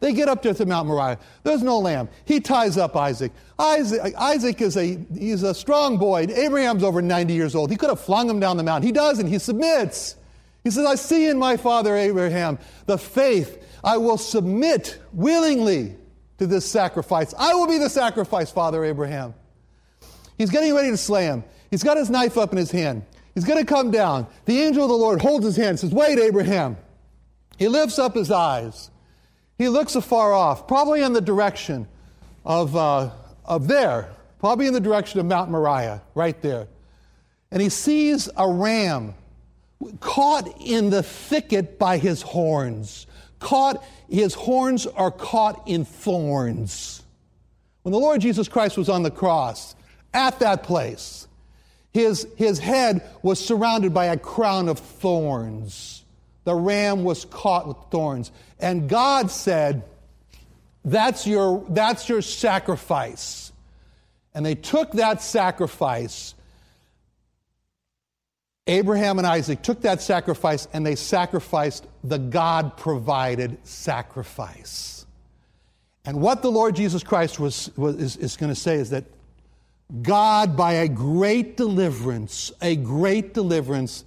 They 0.00 0.12
get 0.12 0.28
up 0.28 0.42
there 0.42 0.52
to 0.54 0.66
Mount 0.66 0.88
Moriah. 0.88 1.18
There's 1.44 1.62
no 1.62 1.78
lamb. 1.78 2.08
He 2.24 2.40
ties 2.40 2.76
up 2.76 2.96
Isaac. 2.96 3.32
Isaac, 3.58 4.14
Isaac 4.16 4.60
is 4.60 4.76
a, 4.76 4.98
he's 5.16 5.42
a 5.42 5.54
strong 5.54 5.96
boy. 5.96 6.26
Abraham's 6.34 6.82
over 6.82 7.00
90 7.00 7.32
years 7.32 7.54
old. 7.54 7.70
He 7.70 7.76
could 7.76 7.88
have 7.88 8.00
flung 8.00 8.28
him 8.28 8.40
down 8.40 8.56
the 8.56 8.62
mountain. 8.62 8.86
He 8.86 8.92
doesn't. 8.92 9.28
He 9.28 9.38
submits. 9.38 10.16
He 10.64 10.70
says, 10.70 10.84
I 10.84 10.96
see 10.96 11.28
in 11.28 11.38
my 11.38 11.56
father 11.56 11.96
Abraham 11.96 12.58
the 12.86 12.98
faith. 12.98 13.62
I 13.82 13.98
will 13.98 14.18
submit 14.18 14.98
willingly 15.12 15.96
to 16.38 16.46
this 16.46 16.68
sacrifice. 16.68 17.32
I 17.38 17.54
will 17.54 17.68
be 17.68 17.78
the 17.78 17.90
sacrifice, 17.90 18.50
Father 18.50 18.84
Abraham. 18.84 19.34
He's 20.38 20.50
getting 20.50 20.74
ready 20.74 20.90
to 20.90 20.96
slay 20.96 21.26
him. 21.26 21.44
He's 21.70 21.82
got 21.82 21.96
his 21.96 22.10
knife 22.10 22.36
up 22.36 22.52
in 22.52 22.58
his 22.58 22.70
hand. 22.70 23.04
He's 23.34 23.44
going 23.44 23.58
to 23.58 23.66
come 23.66 23.90
down. 23.90 24.26
The 24.44 24.60
angel 24.60 24.84
of 24.84 24.88
the 24.88 24.96
Lord 24.96 25.20
holds 25.20 25.44
his 25.44 25.56
hand 25.56 25.70
and 25.70 25.80
says, 25.80 25.92
Wait, 25.92 26.18
Abraham. 26.18 26.76
He 27.58 27.68
lifts 27.68 27.98
up 27.98 28.14
his 28.14 28.30
eyes. 28.30 28.90
He 29.58 29.68
looks 29.68 29.94
afar 29.94 30.32
off, 30.32 30.66
probably 30.66 31.02
in 31.02 31.12
the 31.12 31.20
direction 31.20 31.86
of, 32.44 32.74
uh, 32.74 33.10
of 33.44 33.68
there, 33.68 34.10
probably 34.40 34.66
in 34.66 34.72
the 34.72 34.80
direction 34.80 35.20
of 35.20 35.26
Mount 35.26 35.50
Moriah, 35.50 36.02
right 36.14 36.40
there. 36.42 36.66
And 37.50 37.62
he 37.62 37.68
sees 37.68 38.28
a 38.36 38.48
ram 38.48 39.14
caught 40.00 40.48
in 40.60 40.90
the 40.90 41.02
thicket 41.02 41.78
by 41.78 41.98
his 41.98 42.22
horns. 42.22 43.06
Caught, 43.38 43.84
his 44.08 44.34
horns 44.34 44.86
are 44.86 45.10
caught 45.10 45.68
in 45.68 45.84
thorns. 45.84 47.02
When 47.82 47.92
the 47.92 47.98
Lord 47.98 48.20
Jesus 48.20 48.48
Christ 48.48 48.76
was 48.76 48.88
on 48.88 49.02
the 49.02 49.10
cross, 49.10 49.76
at 50.14 50.38
that 50.38 50.62
place, 50.62 51.28
his, 51.92 52.26
his 52.36 52.58
head 52.58 53.08
was 53.22 53.44
surrounded 53.44 53.94
by 53.94 54.06
a 54.06 54.18
crown 54.18 54.68
of 54.68 54.78
thorns. 54.78 56.04
The 56.44 56.54
ram 56.54 57.04
was 57.04 57.24
caught 57.24 57.68
with 57.68 57.76
thorns. 57.90 58.32
And 58.58 58.88
God 58.88 59.30
said, 59.30 59.84
That's 60.84 61.26
your, 61.26 61.64
that's 61.68 62.08
your 62.08 62.22
sacrifice. 62.22 63.52
And 64.34 64.44
they 64.44 64.56
took 64.56 64.92
that 64.92 65.22
sacrifice. 65.22 66.34
Abraham 68.66 69.18
and 69.18 69.26
Isaac 69.26 69.62
took 69.62 69.82
that 69.82 70.00
sacrifice 70.00 70.66
and 70.72 70.84
they 70.86 70.96
sacrificed 70.96 71.86
the 72.02 72.18
God 72.18 72.76
provided 72.76 73.58
sacrifice. 73.66 75.06
And 76.06 76.20
what 76.20 76.42
the 76.42 76.50
Lord 76.50 76.74
Jesus 76.74 77.02
Christ 77.02 77.38
was, 77.38 77.70
was 77.76 77.96
is, 77.96 78.16
is 78.16 78.36
going 78.36 78.52
to 78.52 78.58
say 78.58 78.76
is 78.76 78.90
that 78.90 79.04
God, 80.02 80.56
by 80.56 80.74
a 80.74 80.88
great 80.88 81.56
deliverance, 81.56 82.50
a 82.62 82.76
great 82.76 83.34
deliverance, 83.34 84.04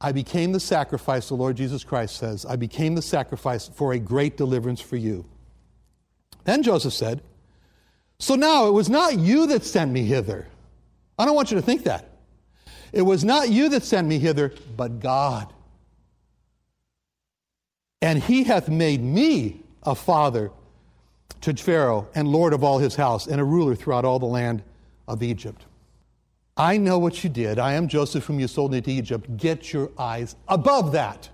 I 0.00 0.12
became 0.12 0.52
the 0.52 0.60
sacrifice, 0.60 1.28
the 1.28 1.34
Lord 1.34 1.56
Jesus 1.56 1.84
Christ 1.84 2.16
says. 2.16 2.44
I 2.44 2.56
became 2.56 2.94
the 2.94 3.02
sacrifice 3.02 3.68
for 3.68 3.92
a 3.92 3.98
great 3.98 4.36
deliverance 4.36 4.80
for 4.80 4.96
you. 4.96 5.24
Then 6.44 6.62
Joseph 6.62 6.94
said, 6.94 7.22
So 8.18 8.34
now 8.34 8.66
it 8.66 8.72
was 8.72 8.88
not 8.88 9.18
you 9.18 9.46
that 9.48 9.64
sent 9.64 9.92
me 9.92 10.04
hither. 10.04 10.48
I 11.18 11.24
don't 11.24 11.36
want 11.36 11.50
you 11.50 11.56
to 11.56 11.62
think 11.62 11.84
that. 11.84 12.08
It 12.92 13.02
was 13.02 13.24
not 13.24 13.50
you 13.50 13.68
that 13.68 13.84
sent 13.84 14.08
me 14.08 14.18
hither, 14.18 14.52
but 14.76 15.00
God. 15.00 15.52
And 18.02 18.20
he 18.20 18.44
hath 18.44 18.68
made 18.68 19.02
me 19.02 19.60
a 19.82 19.94
father 19.94 20.50
to 21.42 21.54
Pharaoh 21.54 22.08
and 22.14 22.28
lord 22.28 22.52
of 22.52 22.64
all 22.64 22.78
his 22.78 22.96
house 22.96 23.26
and 23.26 23.40
a 23.40 23.44
ruler 23.44 23.74
throughout 23.74 24.04
all 24.04 24.18
the 24.18 24.26
land 24.26 24.62
of 25.10 25.22
Egypt. 25.22 25.64
I 26.56 26.76
know 26.76 26.98
what 26.98 27.24
you 27.24 27.30
did. 27.30 27.58
I 27.58 27.74
am 27.74 27.88
Joseph, 27.88 28.24
whom 28.24 28.38
you 28.38 28.46
sold 28.46 28.74
into 28.74 28.90
Egypt. 28.90 29.36
Get 29.36 29.72
your 29.72 29.90
eyes 29.98 30.36
above 30.46 30.92
that. 30.92 31.28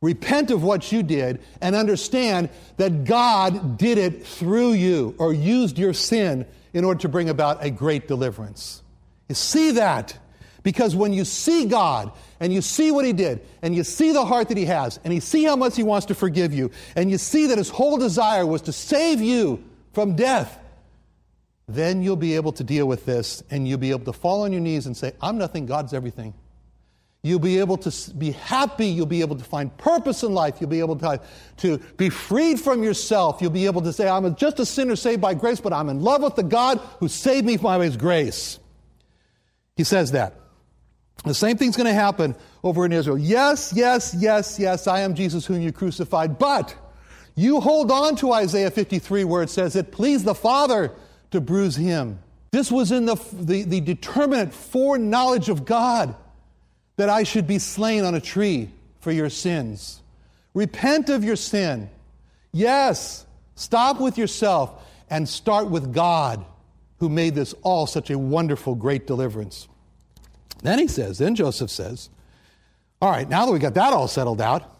Repent 0.00 0.50
of 0.50 0.62
what 0.62 0.92
you 0.92 1.02
did 1.02 1.40
and 1.60 1.74
understand 1.74 2.50
that 2.76 3.04
God 3.04 3.78
did 3.78 3.98
it 3.98 4.24
through 4.24 4.72
you 4.74 5.14
or 5.18 5.32
used 5.32 5.76
your 5.76 5.92
sin 5.92 6.46
in 6.72 6.84
order 6.84 7.00
to 7.00 7.08
bring 7.08 7.28
about 7.30 7.64
a 7.64 7.70
great 7.70 8.06
deliverance. 8.06 8.82
You 9.28 9.34
see 9.34 9.72
that? 9.72 10.16
Because 10.62 10.94
when 10.94 11.12
you 11.12 11.24
see 11.24 11.64
God 11.64 12.12
and 12.38 12.52
you 12.52 12.60
see 12.60 12.92
what 12.92 13.04
He 13.04 13.12
did 13.12 13.40
and 13.62 13.74
you 13.74 13.82
see 13.82 14.12
the 14.12 14.24
heart 14.24 14.48
that 14.48 14.56
He 14.56 14.66
has 14.66 15.00
and 15.02 15.12
you 15.12 15.20
see 15.20 15.44
how 15.44 15.56
much 15.56 15.74
He 15.74 15.82
wants 15.82 16.06
to 16.06 16.14
forgive 16.14 16.52
you 16.52 16.70
and 16.94 17.10
you 17.10 17.18
see 17.18 17.46
that 17.46 17.58
His 17.58 17.70
whole 17.70 17.96
desire 17.96 18.46
was 18.46 18.62
to 18.62 18.72
save 18.72 19.20
you 19.20 19.64
from 19.94 20.14
death 20.14 20.60
then 21.68 22.02
you'll 22.02 22.16
be 22.16 22.34
able 22.34 22.52
to 22.52 22.64
deal 22.64 22.86
with 22.88 23.04
this 23.04 23.42
and 23.50 23.68
you'll 23.68 23.78
be 23.78 23.90
able 23.90 24.06
to 24.06 24.12
fall 24.12 24.42
on 24.42 24.52
your 24.52 24.62
knees 24.62 24.86
and 24.86 24.96
say, 24.96 25.12
I'm 25.20 25.36
nothing, 25.36 25.66
God's 25.66 25.92
everything. 25.92 26.32
You'll 27.22 27.40
be 27.40 27.58
able 27.58 27.76
to 27.78 28.14
be 28.14 28.30
happy. 28.30 28.86
You'll 28.86 29.04
be 29.04 29.20
able 29.20 29.36
to 29.36 29.44
find 29.44 29.76
purpose 29.76 30.22
in 30.22 30.32
life. 30.32 30.56
You'll 30.60 30.70
be 30.70 30.78
able 30.78 30.96
to, 30.96 31.20
to 31.58 31.78
be 31.96 32.08
freed 32.08 32.60
from 32.60 32.82
yourself. 32.82 33.42
You'll 33.42 33.50
be 33.50 33.66
able 33.66 33.82
to 33.82 33.92
say, 33.92 34.08
I'm 34.08 34.34
just 34.36 34.60
a 34.60 34.64
sinner 34.64 34.96
saved 34.96 35.20
by 35.20 35.34
grace, 35.34 35.60
but 35.60 35.72
I'm 35.72 35.88
in 35.88 36.00
love 36.00 36.22
with 36.22 36.36
the 36.36 36.44
God 36.44 36.78
who 37.00 37.08
saved 37.08 37.44
me 37.44 37.56
by 37.56 37.84
his 37.84 37.96
grace. 37.96 38.58
He 39.76 39.84
says 39.84 40.12
that. 40.12 40.34
The 41.24 41.34
same 41.34 41.56
thing's 41.56 41.76
going 41.76 41.88
to 41.88 41.92
happen 41.92 42.36
over 42.62 42.86
in 42.86 42.92
Israel. 42.92 43.18
Yes, 43.18 43.72
yes, 43.74 44.14
yes, 44.16 44.58
yes, 44.58 44.86
I 44.86 45.00
am 45.00 45.14
Jesus 45.14 45.44
whom 45.44 45.60
you 45.60 45.72
crucified, 45.72 46.38
but 46.38 46.74
you 47.34 47.60
hold 47.60 47.90
on 47.90 48.14
to 48.16 48.32
Isaiah 48.32 48.70
53 48.70 49.24
where 49.24 49.42
it 49.42 49.50
says, 49.50 49.74
It 49.74 49.90
pleased 49.90 50.24
the 50.24 50.34
Father 50.34 50.92
to 51.30 51.40
bruise 51.40 51.76
him. 51.76 52.18
This 52.50 52.72
was 52.72 52.92
in 52.92 53.04
the, 53.04 53.16
the, 53.32 53.62
the 53.64 53.80
determinate 53.80 54.52
foreknowledge 54.52 55.48
of 55.48 55.64
God 55.64 56.14
that 56.96 57.08
I 57.08 57.22
should 57.22 57.46
be 57.46 57.58
slain 57.58 58.04
on 58.04 58.14
a 58.14 58.20
tree 58.20 58.70
for 59.00 59.12
your 59.12 59.30
sins. 59.30 60.00
Repent 60.54 61.08
of 61.08 61.24
your 61.24 61.36
sin. 61.36 61.90
Yes, 62.52 63.26
stop 63.54 64.00
with 64.00 64.18
yourself 64.18 64.84
and 65.10 65.28
start 65.28 65.68
with 65.68 65.92
God 65.92 66.44
who 66.98 67.08
made 67.08 67.34
this 67.34 67.54
all 67.62 67.86
such 67.86 68.10
a 68.10 68.18
wonderful, 68.18 68.74
great 68.74 69.06
deliverance. 69.06 69.68
Then 70.62 70.78
he 70.78 70.88
says, 70.88 71.18
then 71.18 71.34
Joseph 71.34 71.70
says, 71.70 72.10
All 73.00 73.10
right, 73.10 73.28
now 73.28 73.46
that 73.46 73.52
we 73.52 73.58
got 73.58 73.74
that 73.74 73.92
all 73.92 74.08
settled 74.08 74.40
out, 74.40 74.76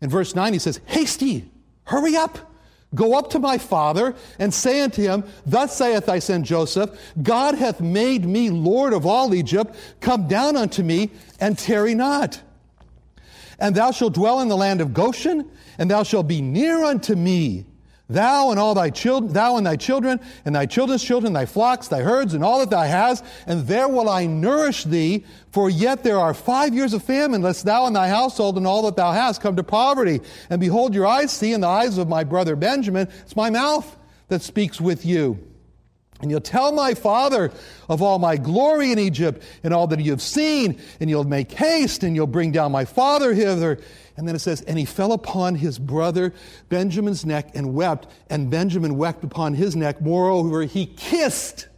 in 0.00 0.08
verse 0.08 0.34
9 0.34 0.52
he 0.52 0.58
says, 0.58 0.80
Hasty, 0.86 1.50
hurry 1.84 2.16
up. 2.16 2.38
Go 2.94 3.18
up 3.18 3.30
to 3.30 3.38
my 3.38 3.58
father 3.58 4.14
and 4.38 4.52
say 4.52 4.80
unto 4.80 5.02
him, 5.02 5.24
Thus 5.44 5.76
saith 5.76 6.06
thy 6.06 6.18
son 6.18 6.44
Joseph, 6.44 6.90
God 7.22 7.56
hath 7.56 7.80
made 7.80 8.24
me 8.24 8.50
Lord 8.50 8.92
of 8.92 9.06
all 9.06 9.34
Egypt. 9.34 9.74
Come 10.00 10.28
down 10.28 10.56
unto 10.56 10.82
me 10.82 11.10
and 11.40 11.58
tarry 11.58 11.94
not. 11.94 12.40
And 13.58 13.74
thou 13.74 13.90
shalt 13.90 14.14
dwell 14.14 14.40
in 14.40 14.48
the 14.48 14.56
land 14.56 14.80
of 14.80 14.92
Goshen, 14.92 15.50
and 15.78 15.90
thou 15.90 16.02
shalt 16.02 16.28
be 16.28 16.42
near 16.42 16.84
unto 16.84 17.14
me 17.14 17.66
Thou 18.08 18.50
and 18.50 18.60
all 18.60 18.74
thy 18.74 18.90
children, 18.90 19.32
thou 19.32 19.56
and 19.56 19.66
thy 19.66 19.76
children, 19.76 20.20
and 20.44 20.54
thy 20.54 20.66
children's 20.66 21.02
children, 21.02 21.32
thy 21.32 21.46
flocks, 21.46 21.88
thy 21.88 22.02
herds, 22.02 22.34
and 22.34 22.44
all 22.44 22.58
that 22.58 22.68
thou 22.68 22.82
hast, 22.82 23.24
and 23.46 23.66
there 23.66 23.88
will 23.88 24.10
I 24.10 24.26
nourish 24.26 24.84
thee. 24.84 25.24
For 25.52 25.70
yet 25.70 26.02
there 26.02 26.18
are 26.18 26.34
five 26.34 26.74
years 26.74 26.92
of 26.92 27.02
famine, 27.02 27.40
lest 27.40 27.64
thou 27.64 27.86
and 27.86 27.96
thy 27.96 28.08
household 28.08 28.58
and 28.58 28.66
all 28.66 28.82
that 28.82 28.96
thou 28.96 29.12
hast 29.12 29.40
come 29.40 29.56
to 29.56 29.64
poverty. 29.64 30.20
And 30.50 30.60
behold, 30.60 30.94
your 30.94 31.06
eyes 31.06 31.32
see, 31.32 31.54
and 31.54 31.62
the 31.62 31.68
eyes 31.68 31.96
of 31.96 32.08
my 32.08 32.24
brother 32.24 32.56
Benjamin, 32.56 33.08
it's 33.22 33.36
my 33.36 33.48
mouth 33.48 33.96
that 34.28 34.42
speaks 34.42 34.78
with 34.78 35.06
you. 35.06 35.38
And 36.20 36.30
you'll 36.30 36.40
tell 36.40 36.72
my 36.72 36.94
father 36.94 37.52
of 37.88 38.00
all 38.00 38.18
my 38.18 38.36
glory 38.36 38.92
in 38.92 38.98
Egypt 38.98 39.42
and 39.62 39.74
all 39.74 39.86
that 39.86 40.00
you 40.00 40.10
have 40.10 40.22
seen, 40.22 40.80
and 41.00 41.08
you'll 41.08 41.24
make 41.24 41.52
haste, 41.52 42.02
and 42.02 42.14
you'll 42.14 42.26
bring 42.26 42.52
down 42.52 42.70
my 42.70 42.84
father 42.84 43.32
hither 43.32 43.80
and 44.16 44.28
then 44.28 44.36
it 44.36 44.40
says, 44.40 44.60
And 44.62 44.78
he 44.78 44.84
fell 44.84 45.12
upon 45.12 45.56
his 45.56 45.78
brother 45.78 46.32
Benjamin's 46.68 47.24
neck 47.24 47.50
and 47.54 47.74
wept, 47.74 48.06
and 48.30 48.50
Benjamin 48.50 48.96
wept 48.96 49.24
upon 49.24 49.54
his 49.54 49.74
neck. 49.74 50.00
Moreover, 50.00 50.62
he 50.62 50.86
kissed 50.86 51.68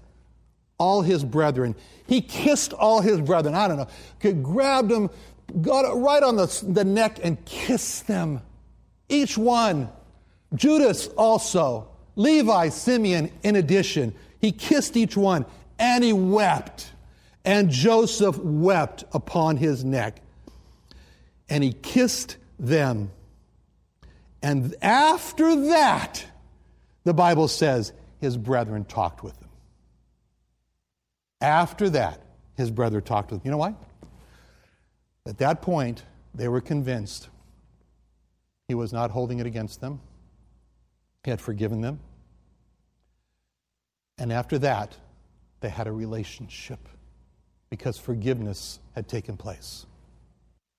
all 0.78 1.02
his 1.02 1.24
brethren. 1.24 1.74
He 2.06 2.20
kissed 2.20 2.72
all 2.72 3.00
his 3.00 3.20
brethren. 3.20 3.54
I 3.54 3.68
don't 3.68 3.78
know. 3.78 4.32
Grabbed 4.42 4.90
them, 4.90 5.10
got 5.62 5.82
right 5.98 6.22
on 6.22 6.36
the, 6.36 6.64
the 6.68 6.84
neck, 6.84 7.20
and 7.22 7.42
kissed 7.46 8.06
them. 8.06 8.42
Each 9.08 9.38
one. 9.38 9.88
Judas 10.54 11.08
also. 11.08 11.88
Levi, 12.16 12.68
Simeon, 12.68 13.30
in 13.42 13.56
addition. 13.56 14.14
He 14.40 14.52
kissed 14.52 14.96
each 14.96 15.16
one, 15.16 15.46
and 15.78 16.04
he 16.04 16.12
wept. 16.12 16.92
And 17.44 17.70
Joseph 17.70 18.38
wept 18.38 19.04
upon 19.12 19.56
his 19.56 19.84
neck 19.84 20.20
and 21.48 21.62
he 21.62 21.72
kissed 21.72 22.36
them. 22.58 23.10
And 24.42 24.74
after 24.82 25.68
that, 25.68 26.24
the 27.04 27.14
Bible 27.14 27.48
says 27.48 27.92
his 28.20 28.36
brethren 28.36 28.84
talked 28.84 29.22
with 29.22 29.38
him. 29.38 29.48
After 31.40 31.90
that, 31.90 32.22
his 32.56 32.70
brother 32.70 33.00
talked 33.00 33.30
with 33.30 33.40
him. 33.40 33.46
You 33.46 33.50
know 33.52 33.58
why? 33.58 33.74
At 35.26 35.38
that 35.38 35.62
point, 35.62 36.02
they 36.34 36.48
were 36.48 36.60
convinced 36.60 37.28
he 38.68 38.74
was 38.74 38.92
not 38.92 39.10
holding 39.10 39.38
it 39.38 39.46
against 39.46 39.80
them, 39.80 40.00
he 41.24 41.30
had 41.30 41.40
forgiven 41.40 41.80
them. 41.80 42.00
And 44.18 44.32
after 44.32 44.58
that, 44.60 44.96
they 45.60 45.68
had 45.68 45.86
a 45.86 45.92
relationship 45.92 46.88
because 47.70 47.98
forgiveness 47.98 48.78
had 48.94 49.08
taken 49.08 49.36
place. 49.36 49.86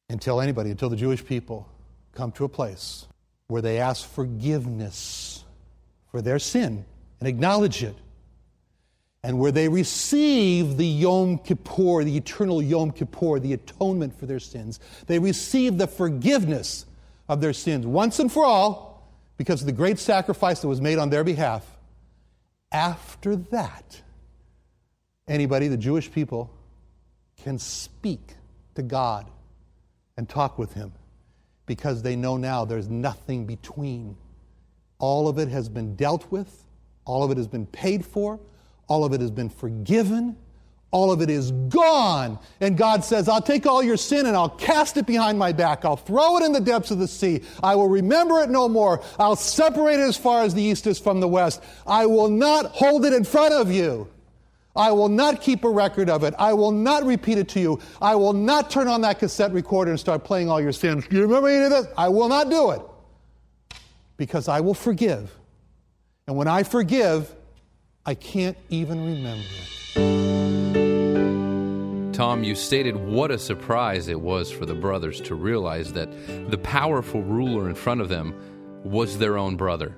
Until 0.09 0.39
anybody, 0.39 0.71
until 0.71 0.89
the 0.89 0.95
Jewish 0.95 1.23
people 1.23 1.67
come 2.13 2.31
to 2.33 2.45
a 2.45 2.49
place 2.49 3.07
where 3.47 3.61
they 3.61 3.79
ask 3.79 4.07
forgiveness 4.07 5.43
for 6.11 6.21
their 6.21 6.39
sin 6.39 6.85
and 7.19 7.27
acknowledge 7.27 7.83
it, 7.83 7.95
and 9.23 9.39
where 9.39 9.51
they 9.51 9.67
receive 9.67 10.77
the 10.77 10.85
Yom 10.85 11.39
Kippur, 11.39 12.03
the 12.03 12.15
eternal 12.15 12.61
Yom 12.61 12.91
Kippur, 12.91 13.39
the 13.39 13.53
atonement 13.53 14.17
for 14.17 14.25
their 14.25 14.39
sins. 14.39 14.79
They 15.07 15.19
receive 15.19 15.77
the 15.77 15.87
forgiveness 15.87 16.85
of 17.27 17.41
their 17.41 17.53
sins 17.53 17.85
once 17.85 18.19
and 18.19 18.31
for 18.31 18.45
all 18.45 19.11
because 19.35 19.61
of 19.61 19.65
the 19.65 19.73
great 19.73 19.99
sacrifice 19.99 20.61
that 20.61 20.67
was 20.67 20.79
made 20.79 20.97
on 20.97 21.09
their 21.09 21.23
behalf. 21.23 21.65
After 22.71 23.35
that, 23.35 24.01
anybody, 25.27 25.67
the 25.67 25.77
Jewish 25.77 26.11
people, 26.11 26.49
can 27.43 27.59
speak 27.59 28.35
to 28.75 28.81
God 28.81 29.25
and 30.17 30.27
talk 30.27 30.57
with 30.57 30.73
Him 30.73 30.91
because 31.65 32.01
they 32.01 32.15
know 32.15 32.37
now 32.37 32.65
there's 32.65 32.89
nothing 32.89 33.45
between. 33.45 34.17
All 34.99 35.27
of 35.27 35.37
it 35.37 35.47
has 35.49 35.69
been 35.69 35.95
dealt 35.95 36.29
with, 36.31 36.65
all 37.05 37.23
of 37.23 37.31
it 37.31 37.37
has 37.37 37.47
been 37.47 37.67
paid 37.67 38.05
for, 38.05 38.39
all 38.87 39.05
of 39.05 39.13
it 39.13 39.21
has 39.21 39.31
been 39.31 39.49
forgiven. 39.49 40.35
All 40.89 41.11
of 41.11 41.21
it 41.21 41.29
is 41.29 41.51
gone. 41.51 42.39
And 42.61 42.77
God 42.77 43.03
says, 43.03 43.27
I'll 43.27 43.41
take 43.41 43.65
all 43.65 43.83
your 43.83 43.97
sin 43.97 44.25
and 44.25 44.37
I'll 44.37 44.49
cast 44.49 44.95
it 44.95 45.05
behind 45.05 45.37
my 45.37 45.51
back. 45.51 45.83
I'll 45.83 45.97
throw 45.97 46.37
it 46.37 46.45
in 46.45 46.53
the 46.53 46.61
depths 46.61 46.91
of 46.91 46.97
the 46.99 47.09
sea. 47.09 47.41
I 47.61 47.75
will 47.75 47.89
remember 47.89 48.39
it 48.39 48.49
no 48.49 48.69
more. 48.69 49.01
I'll 49.19 49.35
separate 49.35 49.99
it 49.99 50.07
as 50.07 50.15
far 50.15 50.43
as 50.43 50.53
the 50.53 50.63
east 50.63 50.87
is 50.87 50.97
from 50.97 51.19
the 51.19 51.27
west. 51.27 51.61
I 51.85 52.05
will 52.05 52.29
not 52.29 52.67
hold 52.67 53.05
it 53.05 53.11
in 53.11 53.25
front 53.25 53.53
of 53.53 53.69
you. 53.69 54.07
I 54.77 54.91
will 54.91 55.09
not 55.09 55.41
keep 55.41 55.63
a 55.63 55.69
record 55.69 56.09
of 56.09 56.23
it. 56.23 56.33
I 56.37 56.53
will 56.53 56.71
not 56.71 57.03
repeat 57.03 57.37
it 57.39 57.49
to 57.49 57.59
you. 57.59 57.79
I 58.01 58.15
will 58.15 58.33
not 58.33 58.69
turn 58.69 58.87
on 58.87 59.01
that 59.01 59.19
cassette 59.19 59.51
recorder 59.51 59.91
and 59.91 59.99
start 59.99 60.23
playing 60.23 60.49
all 60.49 60.61
your 60.61 60.71
sins. 60.71 61.07
Do 61.07 61.15
you 61.15 61.23
remember 61.23 61.49
any 61.49 61.65
of 61.65 61.71
this? 61.71 61.87
I 61.97 62.09
will 62.09 62.29
not 62.29 62.49
do 62.49 62.69
it. 62.71 62.81
Because 64.15 64.47
I 64.47 64.61
will 64.61 64.75
forgive. 64.75 65.35
And 66.27 66.37
when 66.37 66.47
I 66.47 66.63
forgive, 66.63 67.33
I 68.05 68.13
can't 68.13 68.57
even 68.69 69.03
remember 69.03 69.43
it. 69.49 69.67
Tom, 72.13 72.43
you 72.43 72.55
stated 72.55 72.95
what 72.95 73.31
a 73.31 73.37
surprise 73.37 74.07
it 74.07 74.19
was 74.19 74.51
for 74.51 74.65
the 74.65 74.73
brothers 74.73 75.21
to 75.21 75.35
realize 75.35 75.93
that 75.93 76.09
the 76.49 76.57
powerful 76.57 77.21
ruler 77.21 77.69
in 77.69 77.75
front 77.75 78.01
of 78.01 78.09
them 78.09 78.33
was 78.83 79.17
their 79.17 79.37
own 79.37 79.55
brother. 79.55 79.95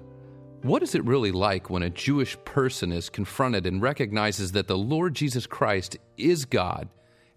What 0.62 0.84
is 0.84 0.94
it 0.94 1.06
really 1.06 1.32
like 1.32 1.70
when 1.70 1.84
a 1.84 1.90
Jewish 1.90 2.38
person 2.44 2.92
is 2.92 3.10
confronted 3.10 3.66
and 3.66 3.82
recognizes 3.82 4.52
that 4.52 4.68
the 4.68 4.78
Lord 4.78 5.14
Jesus 5.14 5.48
Christ 5.48 5.98
is 6.18 6.44
God, 6.44 6.90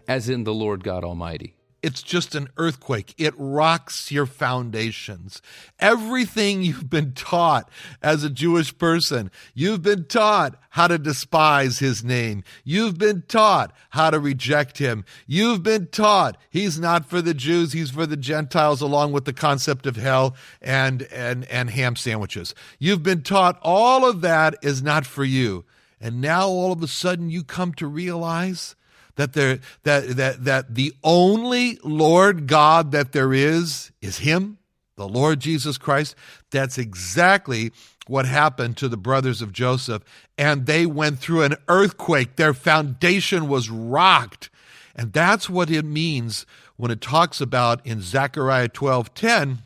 as 0.09 0.27
in 0.27 0.43
the 0.43 0.53
Lord 0.53 0.83
God 0.83 1.05
Almighty? 1.05 1.55
It's 1.83 2.01
just 2.01 2.33
an 2.33 2.47
earthquake. 2.55 3.13
It 3.17 3.33
rocks 3.37 4.09
your 4.09 4.25
foundations. 4.25 5.41
Everything 5.79 6.63
you've 6.63 6.89
been 6.89 7.11
taught 7.11 7.69
as 8.01 8.23
a 8.23 8.29
Jewish 8.29 8.75
person, 8.77 9.29
you've 9.53 9.81
been 9.81 10.05
taught 10.05 10.55
how 10.69 10.87
to 10.87 10.97
despise 10.97 11.79
his 11.79 12.01
name. 12.01 12.45
You've 12.63 12.97
been 12.97 13.23
taught 13.27 13.75
how 13.89 14.09
to 14.11 14.19
reject 14.19 14.77
him. 14.77 15.03
You've 15.27 15.61
been 15.61 15.87
taught 15.87 16.37
he's 16.49 16.79
not 16.79 17.05
for 17.05 17.21
the 17.21 17.33
Jews, 17.33 17.73
he's 17.73 17.91
for 17.91 18.05
the 18.05 18.17
Gentiles, 18.17 18.81
along 18.81 19.11
with 19.11 19.25
the 19.25 19.33
concept 19.33 19.85
of 19.85 19.97
hell 19.97 20.35
and, 20.61 21.03
and, 21.11 21.43
and 21.45 21.69
ham 21.69 21.97
sandwiches. 21.97 22.55
You've 22.79 23.03
been 23.03 23.23
taught 23.23 23.59
all 23.61 24.09
of 24.09 24.21
that 24.21 24.55
is 24.61 24.81
not 24.81 25.05
for 25.05 25.25
you. 25.25 25.65
And 25.99 26.21
now 26.21 26.47
all 26.47 26.71
of 26.71 26.81
a 26.81 26.87
sudden 26.87 27.29
you 27.29 27.43
come 27.43 27.73
to 27.73 27.87
realize 27.87 28.75
that 29.15 29.33
there 29.33 29.59
that 29.83 30.15
that 30.17 30.43
that 30.45 30.75
the 30.75 30.93
only 31.03 31.79
Lord 31.83 32.47
God 32.47 32.91
that 32.91 33.11
there 33.11 33.33
is 33.33 33.91
is 34.01 34.19
him, 34.19 34.57
the 34.95 35.07
Lord 35.07 35.39
Jesus 35.39 35.77
Christ. 35.77 36.15
That's 36.51 36.77
exactly 36.77 37.71
what 38.07 38.25
happened 38.25 38.75
to 38.77 38.89
the 38.89 38.97
brothers 38.97 39.41
of 39.41 39.53
Joseph 39.53 40.03
and 40.37 40.65
they 40.65 40.85
went 40.85 41.19
through 41.19 41.43
an 41.43 41.55
earthquake. 41.67 42.35
Their 42.35 42.53
foundation 42.53 43.47
was 43.47 43.69
rocked. 43.69 44.49
And 44.95 45.13
that's 45.13 45.49
what 45.49 45.69
it 45.71 45.85
means 45.85 46.45
when 46.75 46.91
it 46.91 47.01
talks 47.01 47.41
about 47.41 47.85
in 47.85 48.01
Zechariah 48.01 48.69
12:10 48.69 49.59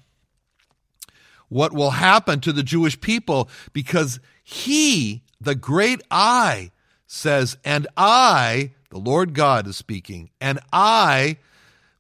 what 1.49 1.71
will 1.71 1.91
happen 1.91 2.41
to 2.41 2.51
the 2.51 2.63
Jewish 2.63 2.99
people 2.99 3.49
because 3.71 4.19
he, 4.43 5.23
the 5.39 5.55
great 5.55 6.01
I, 6.11 6.71
says, 7.05 7.57
and 7.63 7.87
I 7.95 8.71
the 8.97 9.09
Lord 9.09 9.35
God 9.35 9.67
is 9.67 9.77
speaking, 9.77 10.31
and 10.41 10.59
I 10.73 11.37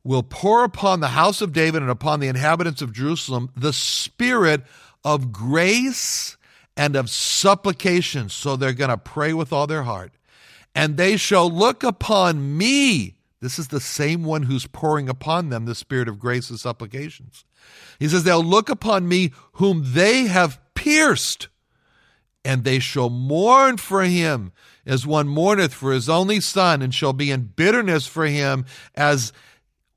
will 0.03 0.23
pour 0.23 0.63
upon 0.63 0.99
the 0.99 1.09
house 1.09 1.41
of 1.41 1.53
David 1.53 1.83
and 1.83 1.91
upon 1.91 2.19
the 2.19 2.27
inhabitants 2.27 2.81
of 2.81 2.91
Jerusalem 2.91 3.51
the 3.55 3.73
spirit 3.73 4.63
of 5.03 5.31
grace 5.31 6.37
and 6.75 6.95
of 6.95 7.09
supplication. 7.09 8.29
So 8.29 8.55
they're 8.55 8.73
going 8.73 8.89
to 8.89 8.97
pray 8.97 9.33
with 9.33 9.53
all 9.53 9.67
their 9.67 9.83
heart. 9.83 10.11
And 10.73 10.97
they 10.97 11.17
shall 11.17 11.51
look 11.51 11.83
upon 11.83 12.57
me. 12.57 13.15
This 13.41 13.59
is 13.59 13.67
the 13.67 13.79
same 13.79 14.23
one 14.23 14.43
who's 14.43 14.65
pouring 14.65 15.07
upon 15.07 15.49
them 15.49 15.65
the 15.65 15.75
spirit 15.75 16.07
of 16.07 16.19
grace 16.19 16.49
and 16.49 16.59
supplications. 16.59 17.45
He 17.99 18.07
says, 18.07 18.23
They'll 18.23 18.43
look 18.43 18.69
upon 18.69 19.07
me 19.07 19.33
whom 19.53 19.83
they 19.93 20.23
have 20.23 20.59
pierced, 20.73 21.47
and 22.47 22.63
they 22.63 22.79
shall 22.79 23.09
mourn 23.09 23.75
for 23.75 24.03
him 24.03 24.53
as 24.85 25.05
one 25.05 25.27
mourneth 25.27 25.73
for 25.73 25.91
his 25.91 26.07
only 26.07 26.39
son, 26.39 26.81
and 26.81 26.95
shall 26.95 27.11
be 27.11 27.29
in 27.29 27.51
bitterness 27.57 28.07
for 28.07 28.25
him 28.25 28.65
as 28.95 29.33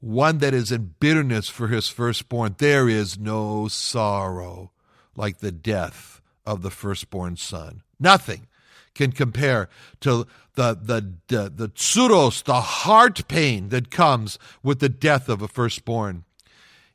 one 0.00 0.38
that 0.38 0.52
is 0.52 0.72
in 0.72 0.94
bitterness 0.98 1.48
for 1.48 1.68
his 1.68 1.88
firstborn. 1.88 2.56
There 2.58 2.88
is 2.88 3.16
no 3.16 3.68
sorrow 3.68 4.72
like 5.14 5.38
the 5.38 5.52
death 5.52 6.20
of 6.44 6.62
the 6.62 6.72
firstborn 6.72 7.36
son. 7.36 7.82
Nothing 8.00 8.48
can 8.94 9.12
compare 9.12 9.68
to 10.00 10.26
the 10.54 10.74
the 10.74 11.14
the, 11.28 11.52
the 11.54 11.68
tsuros, 11.68 12.42
the 12.42 12.60
heart 12.60 13.28
pain 13.28 13.68
that 13.68 13.92
comes 13.92 14.40
with 14.60 14.80
the 14.80 14.88
death 14.88 15.28
of 15.28 15.40
a 15.40 15.46
firstborn. 15.46 16.24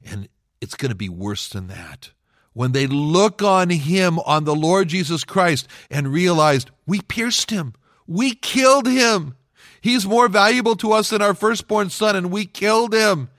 And 0.04 0.28
it's 0.60 0.76
going 0.76 0.90
to 0.90 0.96
be 0.96 1.08
worse 1.08 1.48
than 1.48 1.68
that. 1.68 2.12
When 2.56 2.72
they 2.72 2.88
look 2.88 3.44
on 3.44 3.70
him, 3.70 4.18
on 4.20 4.46
the 4.46 4.56
Lord 4.56 4.88
Jesus 4.88 5.26
Christ, 5.26 5.68
and 5.92 6.08
realized 6.08 6.72
we 6.88 7.02
pierced 7.02 7.52
him. 7.52 7.74
We 8.08 8.34
killed 8.34 8.88
him. 8.88 9.36
He's 9.82 10.08
more 10.08 10.30
valuable 10.30 10.78
to 10.78 10.94
us 10.94 11.10
than 11.10 11.22
our 11.22 11.34
firstborn 11.34 11.90
son, 11.90 12.16
and 12.16 12.32
we 12.32 12.46
killed 12.46 12.94
him. 12.94 13.30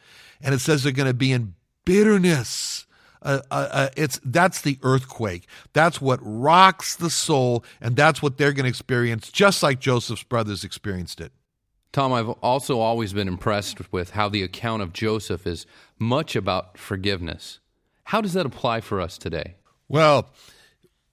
And 0.43 0.55
it 0.55 0.59
says 0.59 0.83
they're 0.83 0.93
going 0.93 1.09
to 1.09 1.15
be 1.15 1.33
in 1.33 1.55
bitterness. 1.87 2.87
Uh, 3.23 3.41
uh, 3.51 3.69
uh, 3.73 3.89
it's 3.97 4.21
that's 4.23 4.61
the 4.61 4.79
earthquake. 4.83 5.47
That's 5.73 5.99
what 5.99 6.21
rocks 6.23 6.95
the 6.95 7.09
soul, 7.09 7.65
and 7.81 7.97
that's 7.97 8.21
what 8.21 8.37
they're 8.37 8.53
going 8.53 8.65
to 8.65 8.69
experience, 8.69 9.33
just 9.33 9.63
like 9.63 9.81
Joseph's 9.81 10.25
brothers 10.25 10.63
experienced 10.63 11.23
it. 11.23 11.33
Tom, 11.91 12.13
I've 12.13 12.29
also 12.29 12.81
always 12.81 13.15
been 13.15 13.29
impressed 13.29 13.91
with 13.91 14.11
how 14.11 14.29
the 14.29 14.43
account 14.43 14.83
of 14.83 14.93
Joseph 14.93 15.47
is 15.47 15.65
much 15.99 16.37
about 16.37 16.77
forgiveness. 16.77 17.61
How 18.07 18.21
does 18.21 18.33
that 18.35 18.47
apply 18.47 18.81
for 18.81 19.01
us 19.01 19.19
today? 19.19 19.57
Well, 19.89 20.31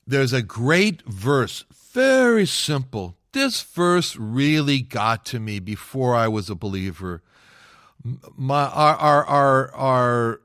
there's 0.06 0.34
a 0.34 0.42
great 0.42 1.02
verse, 1.04 1.66
very 1.94 2.46
simple, 2.46 3.18
this 3.34 3.64
verse 3.64 4.16
really 4.16 4.80
got 4.80 5.26
to 5.26 5.40
me 5.40 5.60
before 5.60 6.16
I 6.16 6.28
was 6.28 6.50
a 6.50 6.56
believer. 6.56 7.22
My 8.38 8.66
our 8.68 8.96
our 8.96 9.26
our, 9.26 9.76
our 9.76 10.42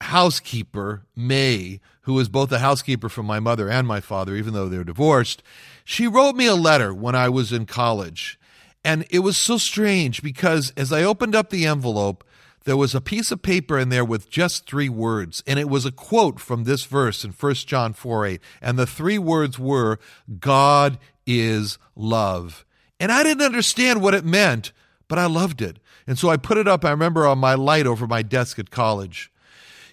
housekeeper 0.00 1.04
May, 1.14 1.80
who 2.02 2.14
was 2.14 2.30
both 2.30 2.50
a 2.50 2.58
housekeeper 2.60 3.10
for 3.10 3.22
my 3.22 3.40
mother 3.40 3.68
and 3.68 3.86
my 3.86 4.00
father, 4.00 4.34
even 4.36 4.54
though 4.54 4.68
they're 4.68 4.84
divorced, 4.84 5.42
she 5.84 6.06
wrote 6.06 6.34
me 6.34 6.46
a 6.46 6.54
letter 6.54 6.94
when 6.94 7.14
I 7.14 7.28
was 7.28 7.52
in 7.52 7.66
college, 7.66 8.38
and 8.82 9.04
it 9.10 9.18
was 9.18 9.36
so 9.36 9.58
strange 9.58 10.22
because 10.22 10.72
as 10.76 10.92
I 10.92 11.02
opened 11.02 11.34
up 11.34 11.50
the 11.50 11.66
envelope, 11.66 12.24
there 12.64 12.76
was 12.76 12.94
a 12.94 13.00
piece 13.00 13.30
of 13.30 13.42
paper 13.42 13.78
in 13.78 13.88
there 13.88 14.04
with 14.04 14.30
just 14.30 14.66
three 14.66 14.88
words, 14.88 15.42
and 15.46 15.58
it 15.58 15.68
was 15.68 15.86
a 15.86 15.92
quote 15.92 16.38
from 16.38 16.64
this 16.64 16.84
verse 16.84 17.24
in 17.24 17.32
1 17.32 17.54
John 17.54 17.92
4 17.92 18.26
8. 18.26 18.40
And 18.60 18.78
the 18.78 18.86
three 18.86 19.18
words 19.18 19.58
were, 19.58 19.98
God 20.38 20.98
is 21.26 21.78
love. 21.96 22.64
And 22.98 23.10
I 23.10 23.22
didn't 23.22 23.46
understand 23.46 24.02
what 24.02 24.14
it 24.14 24.24
meant, 24.24 24.72
but 25.08 25.18
I 25.18 25.26
loved 25.26 25.62
it. 25.62 25.78
And 26.06 26.18
so 26.18 26.28
I 26.28 26.36
put 26.36 26.58
it 26.58 26.68
up, 26.68 26.84
I 26.84 26.90
remember, 26.90 27.26
on 27.26 27.38
my 27.38 27.54
light 27.54 27.86
over 27.86 28.06
my 28.06 28.22
desk 28.22 28.58
at 28.58 28.70
college. 28.70 29.32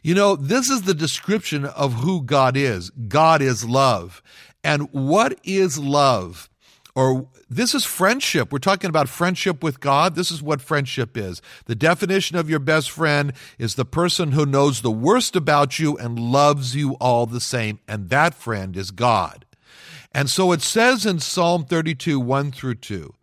You 0.04 0.16
know, 0.16 0.36
this 0.36 0.70
is 0.70 0.84
the 0.84 0.94
description 0.94 1.66
of 1.66 1.94
who 1.96 2.22
God 2.22 2.58
is 2.58 2.90
God 2.90 3.42
is 3.42 3.66
love. 3.66 4.22
And 4.64 4.92
what 4.92 5.40
is 5.44 5.78
love? 5.78 6.50
Or 6.98 7.28
this 7.48 7.76
is 7.76 7.86
friendship. 7.86 8.52
We're 8.52 8.58
talking 8.58 8.90
about 8.90 9.08
friendship 9.08 9.62
with 9.62 9.80
God. 9.80 10.16
This 10.16 10.32
is 10.32 10.42
what 10.42 10.62
friendship 10.62 11.16
is. 11.16 11.44
The 11.66 11.76
definition 11.76 12.38
of 12.38 12.50
your 12.50 12.58
best 12.58 12.90
friend 12.90 13.34
is 13.60 13.76
the 13.76 13.86
person 13.86 14.32
who 14.32 14.48
knows 14.48 14.82
the 14.82 14.90
worst 14.90 15.36
about 15.36 15.78
you 15.78 15.96
and 15.96 16.18
loves 16.18 16.76
you 16.76 16.94
all 16.94 17.28
the 17.28 17.40
same. 17.40 17.78
And 17.88 18.10
that 18.10 18.34
friend 18.34 18.76
is 18.76 18.90
God. 18.90 19.46
And 20.12 20.28
so 20.28 20.52
it 20.52 20.64
says 20.64 21.06
in 21.06 21.20
Psalm 21.20 21.66
32, 21.66 22.20
1 22.20 22.52
through 22.52 22.74
2, 22.74 23.14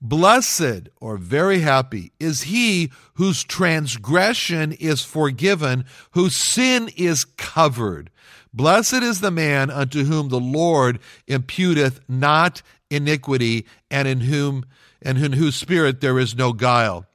Blessed 0.00 0.88
or 0.98 1.18
very 1.18 1.58
happy 1.58 2.12
is 2.18 2.44
he 2.44 2.90
whose 3.16 3.44
transgression 3.44 4.72
is 4.72 5.04
forgiven, 5.04 5.84
whose 6.12 6.34
sin 6.34 6.88
is 6.96 7.26
covered. 7.26 8.08
Blessed 8.54 9.02
is 9.02 9.20
the 9.20 9.30
man 9.30 9.70
unto 9.70 10.04
whom 10.04 10.30
the 10.30 10.40
Lord 10.40 10.98
imputeth 11.28 12.00
not 12.08 12.62
iniquity, 12.90 13.66
and 13.90 14.08
in 14.08 14.20
whom 14.20 14.64
and 15.02 15.18
in 15.18 15.32
whose 15.32 15.56
spirit 15.56 16.00
there 16.00 16.18
is 16.18 16.34
no 16.34 16.52
guile. 16.52 17.06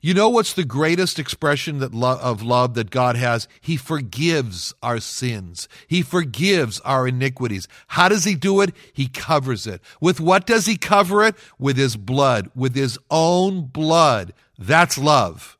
You 0.00 0.14
know 0.14 0.28
what's 0.28 0.52
the 0.52 0.64
greatest 0.64 1.18
expression 1.18 1.78
that 1.78 1.94
lo- 1.94 2.18
of 2.20 2.42
love 2.42 2.74
that 2.74 2.90
God 2.90 3.16
has? 3.16 3.48
He 3.60 3.76
forgives 3.76 4.74
our 4.82 5.00
sins. 5.00 5.68
He 5.86 6.02
forgives 6.02 6.80
our 6.80 7.08
iniquities. 7.08 7.68
How 7.88 8.08
does 8.08 8.24
he 8.24 8.34
do 8.34 8.60
it? 8.60 8.74
He 8.92 9.08
covers 9.08 9.66
it. 9.66 9.80
With 10.00 10.20
what 10.20 10.46
does 10.46 10.66
he 10.66 10.76
cover 10.76 11.24
it? 11.24 11.34
With 11.58 11.76
his 11.76 11.96
blood, 11.96 12.50
with 12.54 12.74
his 12.74 12.98
own 13.10 13.66
blood. 13.66 14.34
That's 14.58 14.98
love. 14.98 15.58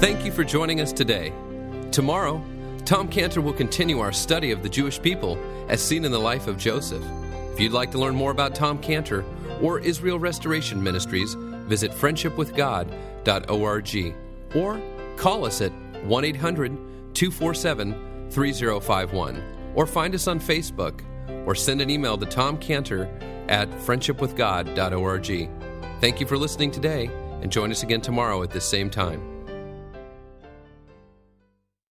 Thank 0.00 0.24
you 0.24 0.32
for 0.32 0.44
joining 0.44 0.80
us 0.80 0.92
today. 0.92 1.32
Tomorrow, 1.90 2.42
Tom 2.84 3.08
Cantor 3.08 3.40
will 3.40 3.54
continue 3.54 4.00
our 4.00 4.12
study 4.12 4.50
of 4.50 4.62
the 4.62 4.68
Jewish 4.68 5.00
people 5.00 5.38
as 5.68 5.82
seen 5.82 6.04
in 6.04 6.12
the 6.12 6.18
life 6.18 6.46
of 6.46 6.58
Joseph. 6.58 7.02
If 7.52 7.60
you'd 7.60 7.72
like 7.72 7.90
to 7.92 7.98
learn 7.98 8.14
more 8.14 8.30
about 8.30 8.54
Tom 8.54 8.76
Cantor 8.78 9.24
or 9.62 9.78
Israel 9.78 10.18
Restoration 10.18 10.82
Ministries, 10.82 11.32
visit 11.34 11.92
friendshipwithgod.org 11.92 14.14
or 14.54 14.82
call 15.16 15.46
us 15.46 15.62
at 15.62 15.72
1 16.04 16.24
800 16.24 16.76
247 17.14 18.28
3051 18.30 19.42
or 19.74 19.86
find 19.86 20.14
us 20.14 20.26
on 20.26 20.38
Facebook 20.38 21.00
or 21.46 21.54
send 21.54 21.80
an 21.80 21.88
email 21.88 22.18
to 22.18 22.26
Tom 22.26 22.58
Cantor 22.58 23.08
at 23.48 23.70
friendshipwithgod.org. 23.70 25.50
Thank 26.00 26.20
you 26.20 26.26
for 26.26 26.36
listening 26.36 26.70
today 26.70 27.08
and 27.40 27.50
join 27.50 27.70
us 27.70 27.82
again 27.82 28.02
tomorrow 28.02 28.42
at 28.42 28.50
this 28.50 28.68
same 28.68 28.90
time. 28.90 29.33